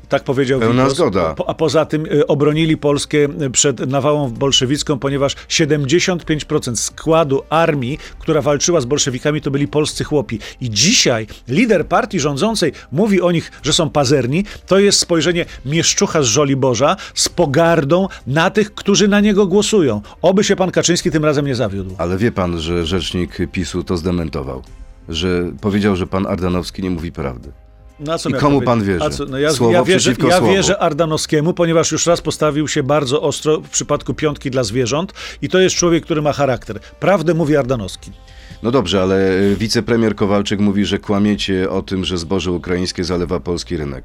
Tak 0.09 0.24
powiedział 0.24 0.61
Pełna 0.61 0.82
Witos. 0.82 0.96
zgoda. 0.98 1.35
A 1.46 1.54
poza 1.54 1.85
tym 1.87 2.06
obronili 2.28 2.76
Polskę 2.76 3.18
przed 3.52 3.80
nawałą 3.80 4.30
bolszewicką, 4.30 4.98
ponieważ 4.98 5.35
75% 5.48 6.76
składu 6.76 7.42
armii, 7.50 7.98
która 8.18 8.42
walczyła 8.42 8.80
z 8.80 8.85
bolszewikami, 8.85 9.40
to 9.40 9.50
byli 9.50 9.68
polscy 9.68 10.04
chłopi. 10.04 10.38
I 10.61 10.70
dzisiaj 10.70 11.26
lider 11.48 11.87
partii 11.87 12.20
rządzącej 12.20 12.72
mówi 12.92 13.20
o 13.20 13.30
nich, 13.32 13.52
że 13.62 13.72
są 13.72 13.90
pazerni. 13.90 14.44
To 14.66 14.78
jest 14.78 14.98
spojrzenie 14.98 15.44
mieszczucha 15.64 16.22
z 16.22 16.26
Żoliborza 16.26 16.96
z 17.14 17.28
pogardą 17.28 17.86
na 18.27 18.51
tych, 18.51 18.75
którzy 18.75 19.09
na 19.09 19.20
niego 19.20 19.46
głosują. 19.46 20.03
Oby 20.22 20.44
się 20.44 20.57
pan 20.57 20.70
Kaczyński 20.70 21.11
tym 21.11 21.25
razem 21.25 21.46
nie 21.46 21.55
zawiódł. 21.55 21.94
Ale 21.99 22.18
wie 22.18 22.33
pan, 22.33 22.59
że 22.59 22.87
rzecznik 22.87 23.38
PiSu 23.53 23.85
to 23.85 23.96
zdementował. 23.96 24.62
Że 25.09 25.53
powiedział, 25.61 25.96
że 25.96 26.07
pan 26.07 26.27
Ardanowski 26.27 26.83
nie 26.83 26.90
mówi 26.90 27.12
prawdy. 27.12 27.53
Na 28.01 28.18
co 28.18 28.29
I 28.29 28.33
komu 28.33 28.62
pan 28.62 28.85
wierzy? 28.85 29.11
Co, 29.11 29.25
no 29.25 29.38
ja, 29.38 29.53
Słowo 29.53 29.72
ja, 29.72 29.85
wierzę, 29.85 29.99
przeciwko 29.99 30.29
ja 30.29 30.38
słowu. 30.38 30.53
wierzę 30.53 30.79
Ardanowskiemu, 30.79 31.55
ponieważ 31.55 31.92
już 31.92 32.07
raz 32.07 32.20
postawił 32.20 32.68
się 32.68 32.83
bardzo 32.83 33.22
ostro 33.22 33.61
w 33.61 33.68
przypadku 33.68 34.14
piątki 34.14 34.51
dla 34.51 34.64
zwierząt 34.64 35.12
i 35.42 35.49
to 35.49 35.59
jest 35.59 35.77
człowiek, 35.77 36.05
który 36.05 36.22
ma 36.22 36.33
charakter. 36.33 36.81
Prawdę 37.01 37.35
mówi 37.35 37.57
Ardanowski. 37.57 38.11
No 38.62 38.70
dobrze, 38.70 39.03
ale 39.03 39.31
y, 39.31 39.57
wicepremier 39.57 40.14
Kowalczyk 40.16 40.61
mówi, 40.61 40.85
że 40.85 40.99
kłamiecie 40.99 41.70
o 41.70 41.83
tym, 41.83 42.05
że 42.05 42.18
zboże 42.18 42.53
ukraińskie 42.53 43.05
zalewa 43.05 43.40
polski 43.40 43.77
rynek. 43.77 44.05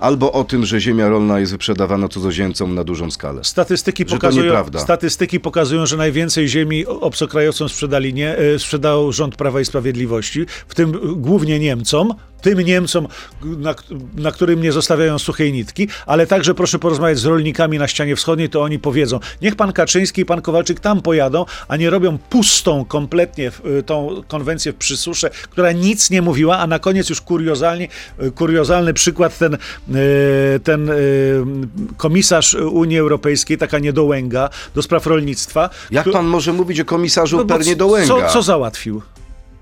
Albo 0.00 0.32
o 0.32 0.44
tym, 0.44 0.66
że 0.66 0.80
ziemia 0.80 1.08
rolna 1.08 1.40
jest 1.40 1.52
wyprzedawana 1.52 2.08
cudzoziemcom 2.08 2.74
na 2.74 2.84
dużą 2.84 3.10
skalę. 3.10 3.44
Statystyki 3.44 4.04
Że 4.08 4.16
pokazują, 4.16 4.64
statystyki 4.78 5.40
pokazują, 5.40 5.86
że 5.86 5.96
najwięcej 5.96 6.48
ziemi 6.48 6.86
obcokrajowcom 6.86 7.68
sprzedali 7.68 8.14
nie, 8.14 8.38
e, 8.38 8.58
sprzedał 8.58 9.12
rząd 9.12 9.36
Prawa 9.36 9.60
i 9.60 9.64
Sprawiedliwości, 9.64 10.46
w 10.68 10.74
tym 10.74 10.92
głównie 11.16 11.58
Niemcom, 11.58 12.14
tym 12.40 12.60
Niemcom, 12.60 13.08
na, 13.42 13.74
na 14.16 14.32
którym 14.32 14.62
nie 14.62 14.72
zostawiają 14.72 15.18
suchej 15.18 15.52
nitki, 15.52 15.88
ale 16.06 16.26
także 16.26 16.54
proszę 16.54 16.78
porozmawiać 16.78 17.18
z 17.18 17.24
rolnikami 17.24 17.78
na 17.78 17.88
ścianie 17.88 18.16
wschodniej, 18.16 18.48
to 18.48 18.62
oni 18.62 18.78
powiedzą, 18.78 19.20
niech 19.42 19.56
pan 19.56 19.72
Kaczyński 19.72 20.20
i 20.20 20.24
pan 20.24 20.42
Kowalczyk 20.42 20.80
tam 20.80 21.02
pojadą, 21.02 21.44
a 21.68 21.76
nie 21.76 21.90
robią 21.90 22.18
pustą 22.18 22.84
kompletnie 22.84 23.50
y, 23.78 23.82
tą 23.82 24.22
konwencję 24.28 24.72
w 24.72 24.76
przysusze, 24.76 25.30
która 25.30 25.72
nic 25.72 26.10
nie 26.10 26.22
mówiła, 26.22 26.58
a 26.58 26.66
na 26.66 26.78
koniec 26.78 27.10
już 27.10 27.20
kuriozalnie, 27.20 27.88
y, 28.22 28.30
kuriozalny 28.30 28.94
przykład 28.94 29.38
ten, 29.38 29.54
y, 29.54 29.58
ten 30.64 30.88
y, 30.90 30.94
komisarz 31.96 32.54
Unii 32.54 32.98
Europejskiej, 32.98 33.58
taka 33.58 33.78
niedołęga 33.78 34.50
do 34.74 34.82
spraw 34.82 35.06
rolnictwa. 35.06 35.70
Jak 35.90 36.10
pan 36.10 36.26
może 36.26 36.52
mówić 36.52 36.80
o 36.80 36.84
komisarzu 36.84 37.36
no 37.36 37.44
bo 37.44 37.54
Pernie 37.54 37.72
co- 37.72 37.78
Dołęga? 37.78 38.26
Co, 38.26 38.32
co 38.32 38.42
załatwił? 38.42 39.02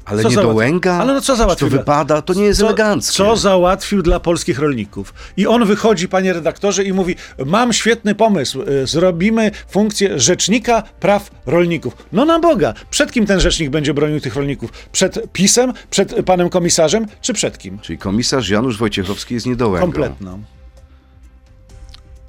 Ale 0.06 0.22
co 0.22 0.28
nie 0.28 0.34
załatwił? 0.34 0.52
Dołęga? 0.52 0.94
Ale 0.94 1.14
no 1.14 1.20
co 1.20 1.36
załatwił? 1.36 1.70
To 1.70 1.76
wypada, 1.76 2.22
to 2.22 2.34
nie 2.34 2.44
jest 2.44 2.60
co, 2.60 2.66
eleganckie. 2.66 3.16
Co 3.16 3.36
załatwił 3.36 4.02
dla 4.02 4.20
polskich 4.20 4.58
rolników? 4.58 5.14
I 5.36 5.46
on 5.46 5.64
wychodzi, 5.64 6.08
panie 6.08 6.32
redaktorze, 6.32 6.84
i 6.84 6.92
mówi: 6.92 7.16
Mam 7.46 7.72
świetny 7.72 8.14
pomysł, 8.14 8.62
y, 8.62 8.86
zrobimy 8.86 9.50
funkcję 9.68 10.20
rzecznika 10.20 10.82
praw 11.00 11.30
rolników. 11.46 11.96
No 12.12 12.24
na 12.24 12.38
Boga, 12.38 12.74
przed 12.90 13.12
kim 13.12 13.26
ten 13.26 13.40
rzecznik 13.40 13.70
będzie 13.70 13.94
bronił 13.94 14.20
tych 14.20 14.36
rolników? 14.36 14.72
Przed 14.92 15.32
PiSem, 15.32 15.72
przed 15.90 16.14
panem 16.26 16.48
komisarzem, 16.48 17.06
czy 17.20 17.32
przed 17.32 17.58
kim? 17.58 17.78
Czyli 17.78 17.98
komisarz 17.98 18.48
Janusz 18.48 18.78
Wojciechowski 18.78 19.34
jest 19.34 19.46
niedołęgą. 19.46 19.86
Kompletną. 19.86 20.42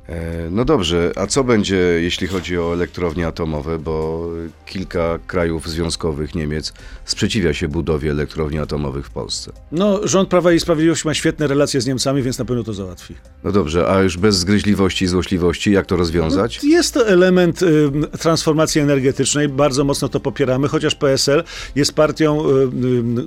E, 0.09 0.49
No 0.51 0.65
dobrze, 0.65 1.11
a 1.15 1.27
co 1.27 1.43
będzie, 1.43 1.75
jeśli 1.75 2.27
chodzi 2.27 2.57
o 2.57 2.73
elektrownie 2.73 3.27
atomowe, 3.27 3.79
bo 3.79 4.27
kilka 4.65 5.19
krajów 5.27 5.69
związkowych 5.69 6.35
Niemiec 6.35 6.73
sprzeciwia 7.05 7.53
się 7.53 7.67
budowie 7.67 8.11
elektrowni 8.11 8.59
atomowych 8.59 9.05
w 9.05 9.09
Polsce. 9.09 9.51
No, 9.71 9.99
rząd 10.07 10.29
Prawa 10.29 10.51
i 10.51 10.59
Sprawiedliwości 10.59 11.07
ma 11.07 11.13
świetne 11.13 11.47
relacje 11.47 11.81
z 11.81 11.87
Niemcami, 11.87 12.21
więc 12.23 12.39
na 12.39 12.45
pewno 12.45 12.63
to 12.63 12.73
załatwi. 12.73 13.15
No 13.43 13.51
dobrze, 13.51 13.89
a 13.89 14.01
już 14.01 14.17
bez 14.17 14.35
zgryźliwości 14.35 15.05
i 15.05 15.07
złośliwości, 15.07 15.71
jak 15.71 15.85
to 15.85 15.95
rozwiązać? 15.95 16.63
Jest 16.63 16.93
to 16.93 17.07
element 17.07 17.61
y, 17.61 17.91
transformacji 18.19 18.81
energetycznej, 18.81 19.49
bardzo 19.49 19.83
mocno 19.83 20.09
to 20.09 20.19
popieramy, 20.19 20.67
chociaż 20.67 20.95
PSL 20.95 21.43
jest 21.75 21.93
partią, 21.93 22.49
y, 22.49 22.53
y, 22.53 22.69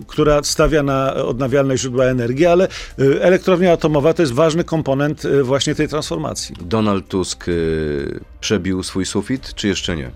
która 0.06 0.42
stawia 0.42 0.82
na 0.82 1.14
odnawialne 1.14 1.78
źródła 1.78 2.04
energii, 2.04 2.46
ale 2.46 2.68
y, 2.98 3.22
elektrownia 3.22 3.72
atomowa 3.72 4.14
to 4.14 4.22
jest 4.22 4.32
ważny 4.32 4.64
komponent 4.64 5.24
y, 5.24 5.42
właśnie 5.42 5.74
tej 5.74 5.88
transformacji. 5.88 6.54
Donald 6.70 7.08
Tusk 7.08 7.48
y, 7.48 8.20
przebił 8.40 8.82
swój 8.82 9.06
sufit, 9.06 9.54
czy 9.54 9.68
jeszcze 9.68 9.96
nie? 9.96 10.10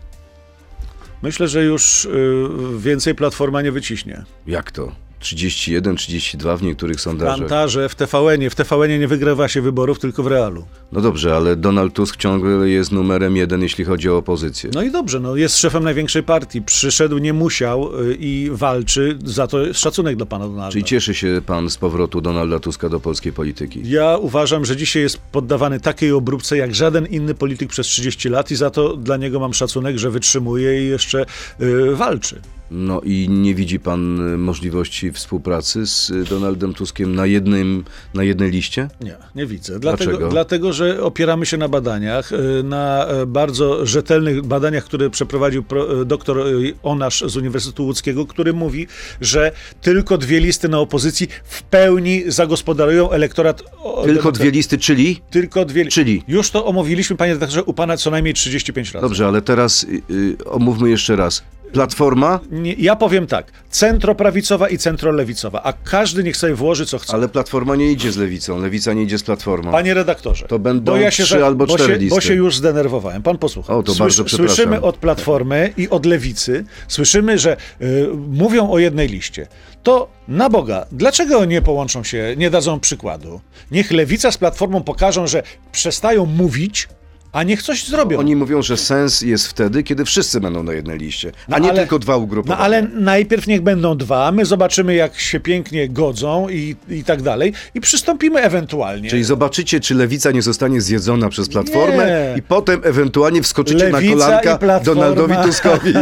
Myślę, 1.22 1.48
że 1.48 1.64
już 1.64 2.04
y, 2.04 2.48
więcej 2.78 3.14
Platforma 3.14 3.62
nie 3.62 3.72
wyciśnie. 3.72 4.24
Jak 4.46 4.70
to? 4.70 4.92
31, 5.24 5.96
32 5.96 6.56
w 6.56 6.62
niektórych 6.62 7.00
sondażach. 7.00 7.38
Kantarze 7.38 7.88
w 7.88 7.94
TVN-ie. 7.94 8.50
W 8.50 8.54
TVN-ie 8.54 8.98
nie 8.98 9.08
wygrywa 9.08 9.48
się 9.48 9.62
wyborów, 9.62 9.98
tylko 9.98 10.22
w 10.22 10.26
realu. 10.26 10.64
No 10.92 11.00
dobrze, 11.00 11.37
ale 11.37 11.56
Donald 11.56 11.94
Tusk 11.94 12.16
ciągle 12.16 12.68
jest 12.68 12.92
numerem 12.92 13.37
jeden, 13.37 13.62
jeśli 13.62 13.84
chodzi 13.84 14.10
o 14.10 14.16
opozycję. 14.16 14.70
No 14.74 14.82
i 14.82 14.90
dobrze, 14.90 15.20
no 15.20 15.37
jest 15.37 15.58
szefem 15.58 15.84
największej 15.84 16.22
partii. 16.22 16.62
Przyszedł, 16.62 17.18
nie 17.18 17.32
musiał 17.32 18.00
y, 18.02 18.16
i 18.20 18.50
walczy. 18.52 19.18
Za 19.24 19.46
to 19.46 19.74
szacunek 19.74 20.16
dla 20.16 20.26
pana 20.26 20.48
Donalda. 20.48 20.72
Czyli 20.72 20.84
cieszy 20.84 21.14
się 21.14 21.42
pan 21.46 21.70
z 21.70 21.76
powrotu 21.76 22.20
Donalda 22.20 22.60
Tuska 22.60 22.88
do 22.88 23.00
polskiej 23.00 23.32
polityki? 23.32 23.82
Ja 23.84 24.16
uważam, 24.16 24.64
że 24.64 24.76
dzisiaj 24.76 25.02
jest 25.02 25.18
poddawany 25.18 25.80
takiej 25.80 26.12
obróbce 26.12 26.56
jak 26.56 26.74
żaden 26.74 27.06
inny 27.06 27.34
polityk 27.34 27.70
przez 27.70 27.87
30 27.87 28.28
lat 28.28 28.50
i 28.50 28.56
za 28.56 28.70
to 28.70 28.96
dla 28.96 29.16
niego 29.16 29.40
mam 29.40 29.54
szacunek, 29.54 29.98
że 29.98 30.10
wytrzymuje 30.10 30.84
i 30.84 30.88
jeszcze 30.88 31.26
y, 31.60 31.96
walczy. 31.96 32.40
No 32.70 33.00
i 33.00 33.29
nie 33.29 33.55
widzi 33.55 33.81
pan 33.81 34.29
y, 34.35 34.38
możliwości 34.38 35.12
współpracy 35.12 35.87
z 35.87 36.11
y, 36.11 36.24
Donaldem 36.24 36.74
Tuskiem 36.74 37.14
na, 37.14 37.27
jednym, 37.27 37.85
na 38.14 38.22
jednej 38.22 38.50
liście? 38.50 38.88
Nie, 39.00 39.16
nie 39.35 39.46
widzę. 39.46 39.81
Dlatego, 39.81 40.11
Dlaczego? 40.11 40.31
dlatego, 40.31 40.72
że 40.72 41.03
opieramy 41.03 41.46
się 41.46 41.57
na 41.57 41.68
badaniach, 41.68 42.33
y, 42.33 42.62
na 42.64 43.07
bardzo 43.27 43.87
rzetelnych 43.87 44.42
badaniach, 44.42 44.85
które 44.85 45.11
przeprowadził 45.11 45.62
pro, 45.62 46.05
doktor 46.05 46.44
Onasz 46.83 47.24
z 47.27 47.37
Uniwersytetu 47.37 47.85
Łódzkiego, 47.85 48.27
który 48.27 48.53
mówi, 48.53 48.87
że 49.20 49.53
tylko 49.81 50.18
dwie 50.18 50.40
listy 50.40 50.68
na 50.68 50.79
opozycji 50.79 51.29
w 51.44 51.62
pełni 51.62 52.22
zagospodarują 52.27 53.11
elektorat. 53.11 53.62
Tylko 54.05 54.33
dwie 54.33 54.50
listy, 54.50 54.79
czyli? 54.79 55.20
Tylko 55.31 55.64
dwie. 55.64 55.87
Czyli? 55.87 56.22
Już 56.29 56.50
to 56.50 56.66
omówiliśmy, 56.66 57.16
panie 57.16 57.33
redaktorze, 57.33 57.64
u 57.64 57.74
pana 57.74 57.96
co 57.96 58.11
najmniej 58.11 58.35
35 58.35 58.92
razy. 58.92 59.07
Dobrze, 59.07 59.27
ale 59.27 59.42
teraz 59.42 59.85
y, 59.85 60.03
y, 60.11 60.44
omówmy 60.44 60.90
jeszcze 60.90 61.16
raz. 61.16 61.42
Platforma, 61.74 62.40
Nie, 62.50 62.72
ja 62.72 62.96
powiem 62.96 63.26
tak, 63.26 63.52
centroprawicowa 63.70 64.68
i 64.68 64.78
centrolewicowa, 64.78 65.62
a 65.62 65.72
każdy 65.72 66.24
niech 66.24 66.37
sobie 66.37 66.54
włoży 66.54 66.87
co 66.87 66.98
chce. 66.98 67.14
ale 67.14 67.28
Platforma 67.28 67.76
nie 67.76 67.92
idzie 67.92 68.12
z 68.12 68.16
Lewicą, 68.16 68.60
Lewica 68.60 68.92
nie 68.92 69.02
idzie 69.02 69.18
z 69.18 69.22
Platformą. 69.22 69.72
Panie 69.72 69.94
redaktorze, 69.94 70.46
To 70.48 70.58
będą 70.58 70.92
bo 70.92 70.98
ja 70.98 71.10
trzy 71.10 71.44
albo 71.44 71.66
bo 71.66 71.74
cztery 71.76 71.94
się, 71.94 71.98
listy. 72.00 72.14
Bo 72.16 72.20
się 72.20 72.34
już 72.34 72.56
zdenerwowałem. 72.56 73.22
Pan 73.22 73.38
posłucha. 73.38 73.76
O, 73.76 73.82
to 73.82 73.94
bardzo 73.94 74.24
przepraszam. 74.24 74.56
Słyszymy 74.56 74.80
od 74.80 74.96
Platformy 74.96 75.72
i 75.76 75.88
od 75.88 76.06
Lewicy, 76.06 76.64
słyszymy, 76.88 77.38
że 77.38 77.56
y, 77.82 78.08
mówią 78.28 78.70
o 78.70 78.78
jednej 78.78 79.08
liście. 79.08 79.46
To 79.82 80.08
na 80.28 80.50
Boga, 80.50 80.87
dlaczego 80.92 81.44
nie 81.44 81.62
połączą 81.62 82.04
się, 82.04 82.34
nie 82.37 82.50
dadzą 82.50 82.80
przykładu? 82.80 83.40
Niech 83.70 83.90
Lewica 83.90 84.32
z 84.32 84.38
Platformą 84.38 84.82
pokażą, 84.82 85.26
że 85.26 85.42
przestają 85.72 86.26
mówić, 86.26 86.88
a 87.35 87.42
niech 87.42 87.62
coś 87.62 87.87
zrobią. 87.88 88.18
Oni 88.18 88.37
mówią, 88.37 88.62
że 88.62 88.77
sens 88.77 89.20
jest 89.20 89.47
wtedy, 89.49 89.83
kiedy 89.83 90.05
wszyscy 90.05 90.40
będą 90.40 90.62
na 90.62 90.73
jednej 90.73 90.99
liście, 90.99 91.33
a 91.49 91.51
No 91.51 91.59
nie 91.59 91.70
ale- 91.70 91.81
tylko 91.81 91.99
dwa 91.99 92.16
ugrupowania. 92.16 92.59
No 92.59 92.64
ale 92.64 92.83
najpierw 92.83 93.47
niech 93.47 93.61
będą 93.61 93.97
dwa, 93.97 94.33
my 94.33 94.44
zobaczymy 94.44 94.94
jak 94.94 95.20
się 95.20 95.40
pięknie 95.40 95.88
godzą 95.88 96.49
i, 96.49 96.77
i 96.88 97.05
tak 97.05 97.23
dalej 97.23 97.53
i 97.75 97.81
przystąpimy 97.81 98.40
ewentualnie. 98.40 99.11
Czyli 99.11 99.25
zobaczycie, 99.25 99.81
czy 99.81 99.94
lewica 99.94 100.31
nie 100.31 100.42
zostanie 100.42 100.81
zjedzona 100.81 101.29
przez 101.29 101.49
platformę 101.49 102.07
Nie. 102.07 102.38
i 102.38 102.42
potem 102.42 102.81
ewentualnie 102.85 103.42
wskoczycie 103.42 103.90
Lewica 103.90 104.14
na 104.16 104.25
kolanka 104.25 104.59
Platforma. 104.59 105.01
Donaldowi 105.03 105.35
Tuskowi. 105.47 105.92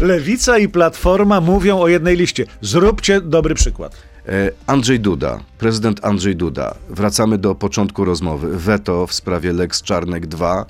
Lewica 0.00 0.58
i 0.58 0.68
Platforma 0.68 1.40
mówią 1.40 1.78
o 1.80 1.88
jednej 1.88 2.16
liście. 2.16 2.44
Zróbcie 2.60 3.20
dobry 3.20 3.54
przykład. 3.54 3.96
E, 4.28 4.50
Andrzej 4.66 5.00
Duda, 5.00 5.40
prezydent 5.58 6.04
Andrzej 6.04 6.36
Duda. 6.36 6.74
Wracamy 6.88 7.38
do 7.38 7.54
początku 7.54 8.04
rozmowy. 8.04 8.56
Weto 8.58 9.06
w 9.06 9.12
sprawie 9.12 9.52
Lex 9.52 9.82
Czarnek 9.82 10.26
2. 10.26 10.66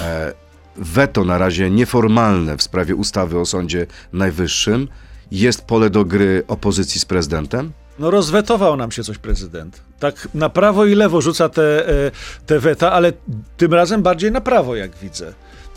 E, 0.00 0.32
Weto 0.76 1.24
na 1.24 1.38
razie 1.38 1.70
nieformalne 1.70 2.56
w 2.56 2.62
sprawie 2.62 2.94
ustawy 2.94 3.38
o 3.38 3.46
Sądzie 3.46 3.86
Najwyższym. 4.12 4.88
Jest 5.30 5.64
pole 5.64 5.90
do 5.90 6.04
gry 6.04 6.42
opozycji 6.48 7.00
z 7.00 7.04
prezydentem? 7.04 7.72
No 7.98 8.10
rozwetował 8.10 8.76
nam 8.76 8.90
się 8.92 9.04
coś 9.04 9.18
prezydent. 9.18 9.80
Tak 9.98 10.28
na 10.34 10.48
prawo 10.48 10.86
i 10.86 10.94
lewo 10.94 11.20
rzuca 11.20 11.48
te, 11.48 11.88
e, 11.88 12.10
te 12.46 12.58
weta, 12.60 12.92
ale 12.92 13.12
tym 13.56 13.74
razem 13.74 14.02
bardziej 14.02 14.32
na 14.32 14.40
prawo, 14.40 14.76
jak 14.76 14.96
widzę. 14.96 15.32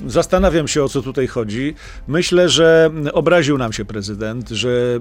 Zastanawiam 0.08 0.68
się, 0.68 0.84
o 0.84 0.90
co 0.90 1.02
tutaj 1.02 1.28
chodzi. 1.28 1.76
Myślę, 2.08 2.50
że 2.50 2.92
obraził 3.14 3.58
nam 3.58 3.74
się 3.74 3.86
prezydent, 3.86 4.50
że 4.50 5.00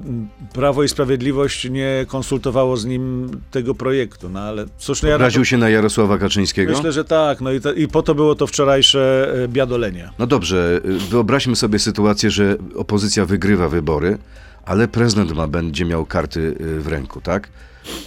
Prawo 0.53 0.83
i 0.83 0.89
Sprawiedliwość 0.89 1.71
nie 1.71 2.07
konsultowało 2.09 2.77
z 2.77 2.85
nim 2.85 3.31
tego 3.51 3.75
projektu. 3.75 4.29
No 4.29 4.41
ale 4.41 4.67
cóż, 4.79 5.03
no 5.03 5.09
ja 5.09 5.15
Obraził 5.15 5.45
się 5.45 5.57
na 5.57 5.69
Jarosława 5.69 6.19
Kaczyńskiego? 6.19 6.73
myślę, 6.73 6.93
że 6.93 7.05
tak. 7.05 7.41
No 7.41 7.53
i, 7.53 7.61
i 7.77 7.89
po 7.89 8.03
to 8.03 8.15
było 8.15 8.35
to 8.35 8.47
wczorajsze 8.47 9.33
e, 9.45 9.49
biadolenie. 9.49 10.11
No 10.19 10.27
dobrze, 10.27 10.81
y, 10.85 10.99
wyobraźmy 10.99 11.57
sobie 11.57 11.79
sytuację, 11.79 12.31
że 12.31 12.57
opozycja 12.75 13.25
wygrywa 13.27 13.69
wybory, 13.69 14.19
ale 14.65 14.89
prezydent 14.89 15.33
ma, 15.33 15.47
będzie 15.49 15.85
miał 15.85 16.07
karty 16.07 16.41
y, 16.61 16.81
w 16.81 16.87
ręku, 16.87 17.21
tak? 17.21 17.49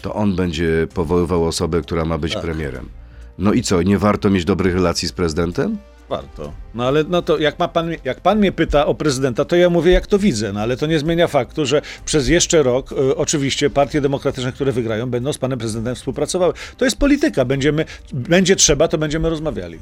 To 0.01 0.13
on 0.13 0.35
będzie 0.35 0.87
powoływał 0.93 1.47
osobę, 1.47 1.81
która 1.81 2.05
ma 2.05 2.17
być 2.17 2.35
premierem. 2.35 2.89
No 3.37 3.53
i 3.53 3.61
co, 3.61 3.81
nie 3.81 3.97
warto 3.97 4.29
mieć 4.29 4.45
dobrych 4.45 4.73
relacji 4.73 5.07
z 5.07 5.11
prezydentem? 5.11 5.77
Warto. 6.09 6.53
No 6.73 6.87
ale 6.87 7.03
no 7.03 7.21
to 7.21 7.37
jak, 7.37 7.59
ma 7.59 7.67
pan, 7.67 7.89
jak 8.03 8.21
pan 8.21 8.39
mnie 8.39 8.51
pyta 8.51 8.85
o 8.85 8.95
prezydenta, 8.95 9.45
to 9.45 9.55
ja 9.55 9.69
mówię 9.69 9.91
jak 9.91 10.07
to 10.07 10.19
widzę, 10.19 10.53
no 10.53 10.59
ale 10.59 10.77
to 10.77 10.85
nie 10.85 10.99
zmienia 10.99 11.27
faktu, 11.27 11.65
że 11.65 11.81
przez 12.05 12.27
jeszcze 12.27 12.63
rok 12.63 12.91
y, 12.91 13.15
oczywiście 13.15 13.69
partie 13.69 14.01
demokratyczne, 14.01 14.51
które 14.51 14.71
wygrają, 14.71 15.09
będą 15.09 15.33
z 15.33 15.37
panem 15.37 15.59
prezydentem 15.59 15.95
współpracowały. 15.95 16.53
To 16.77 16.85
jest 16.85 16.97
polityka. 16.97 17.45
Będziemy, 17.45 17.85
będzie 18.13 18.55
trzeba, 18.55 18.87
to 18.87 18.97
będziemy 18.97 19.29
rozmawiali. 19.29 19.79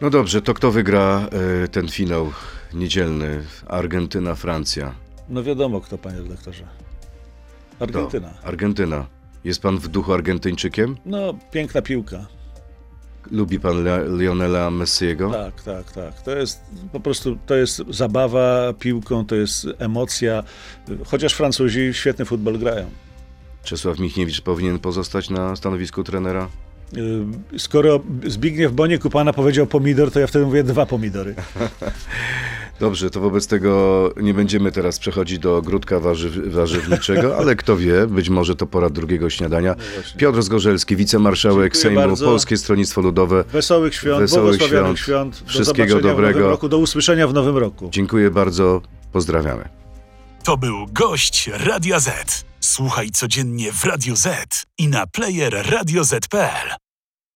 No 0.00 0.10
dobrze, 0.10 0.42
to 0.42 0.54
kto 0.54 0.70
wygra 0.70 1.28
y, 1.64 1.68
ten 1.68 1.88
finał 1.88 2.32
niedzielny? 2.74 3.42
Argentyna, 3.66 4.34
Francja. 4.34 4.94
No 5.28 5.42
wiadomo 5.42 5.80
kto, 5.80 5.98
panie 5.98 6.18
redaktorze. 6.18 6.64
Kto? 7.76 7.84
Argentyna. 7.84 8.34
Argentyna. 8.42 9.06
Jest 9.44 9.62
pan 9.62 9.78
w 9.78 9.88
duchu 9.88 10.12
Argentyńczykiem? 10.12 10.96
No, 11.06 11.34
piękna 11.50 11.82
piłka. 11.82 12.26
Lubi 13.30 13.60
pan 13.60 13.84
Lionela 14.18 14.70
Messiego? 14.70 15.30
Tak, 15.30 15.62
tak, 15.62 15.92
tak. 15.92 16.22
To 16.22 16.36
jest 16.36 16.60
po 16.92 17.00
prostu, 17.00 17.38
to 17.46 17.54
jest 17.54 17.82
zabawa 17.90 18.72
piłką, 18.78 19.26
to 19.26 19.34
jest 19.34 19.66
emocja. 19.78 20.42
Chociaż 21.06 21.34
Francuzi 21.34 21.94
świetny 21.94 22.24
futbol 22.24 22.58
grają. 22.58 22.90
Czesław 23.64 23.98
Michniewicz 23.98 24.40
powinien 24.40 24.78
pozostać 24.78 25.30
na 25.30 25.56
stanowisku 25.56 26.04
trenera? 26.04 26.48
Y, 27.54 27.58
Skoro 27.58 28.00
Zbigniew 28.26 28.72
Boniek 28.72 29.04
u 29.04 29.10
pana 29.10 29.32
powiedział 29.32 29.66
pomidor, 29.66 30.10
to 30.10 30.20
ja 30.20 30.26
wtedy 30.26 30.44
mówię 30.44 30.64
dwa 30.64 30.86
pomidory. 30.86 31.34
Dobrze, 32.82 33.10
to 33.10 33.20
wobec 33.20 33.46
tego 33.46 34.10
nie 34.16 34.34
będziemy 34.34 34.72
teraz 34.72 34.98
przechodzić 34.98 35.38
do 35.38 35.56
ogródka 35.56 36.00
warzyw, 36.00 36.32
warzywniczego, 36.52 37.36
ale 37.40 37.56
kto 37.56 37.76
wie, 37.76 38.06
być 38.06 38.28
może 38.28 38.56
to 38.56 38.66
pora 38.66 38.90
drugiego 38.90 39.30
śniadania. 39.30 39.74
Piotr 40.16 40.42
Zgorzelski, 40.42 40.96
wicemarszałek 40.96 41.72
Dziękuję 41.72 41.82
Sejmu, 41.82 42.08
bardzo. 42.08 42.24
Polskie 42.24 42.56
Stronnictwo 42.56 43.00
Ludowe. 43.00 43.44
Wesołych 43.52 43.94
świąt, 43.94 44.20
Wesołych 44.20 44.58
błogosławionych 44.58 44.98
świąt, 44.98 45.34
świąt. 45.36 45.46
Do 45.46 45.50
wszystkiego 45.50 46.00
dobrego. 46.00 46.40
roku, 46.40 46.68
do 46.68 46.78
usłyszenia 46.78 47.28
w 47.28 47.34
nowym 47.34 47.56
roku. 47.56 47.88
Dziękuję 47.92 48.30
bardzo, 48.30 48.82
pozdrawiamy. 49.12 49.68
To 50.44 50.56
był 50.56 50.86
gość 50.92 51.50
Radia 51.52 52.00
Z. 52.00 52.44
Słuchaj 52.60 53.10
codziennie 53.10 53.72
w 53.72 53.84
Radio 53.84 54.16
Z 54.16 54.62
i 54.78 54.88
na 54.88 55.06
player 55.06 55.66
radioz.pl. 55.70 56.91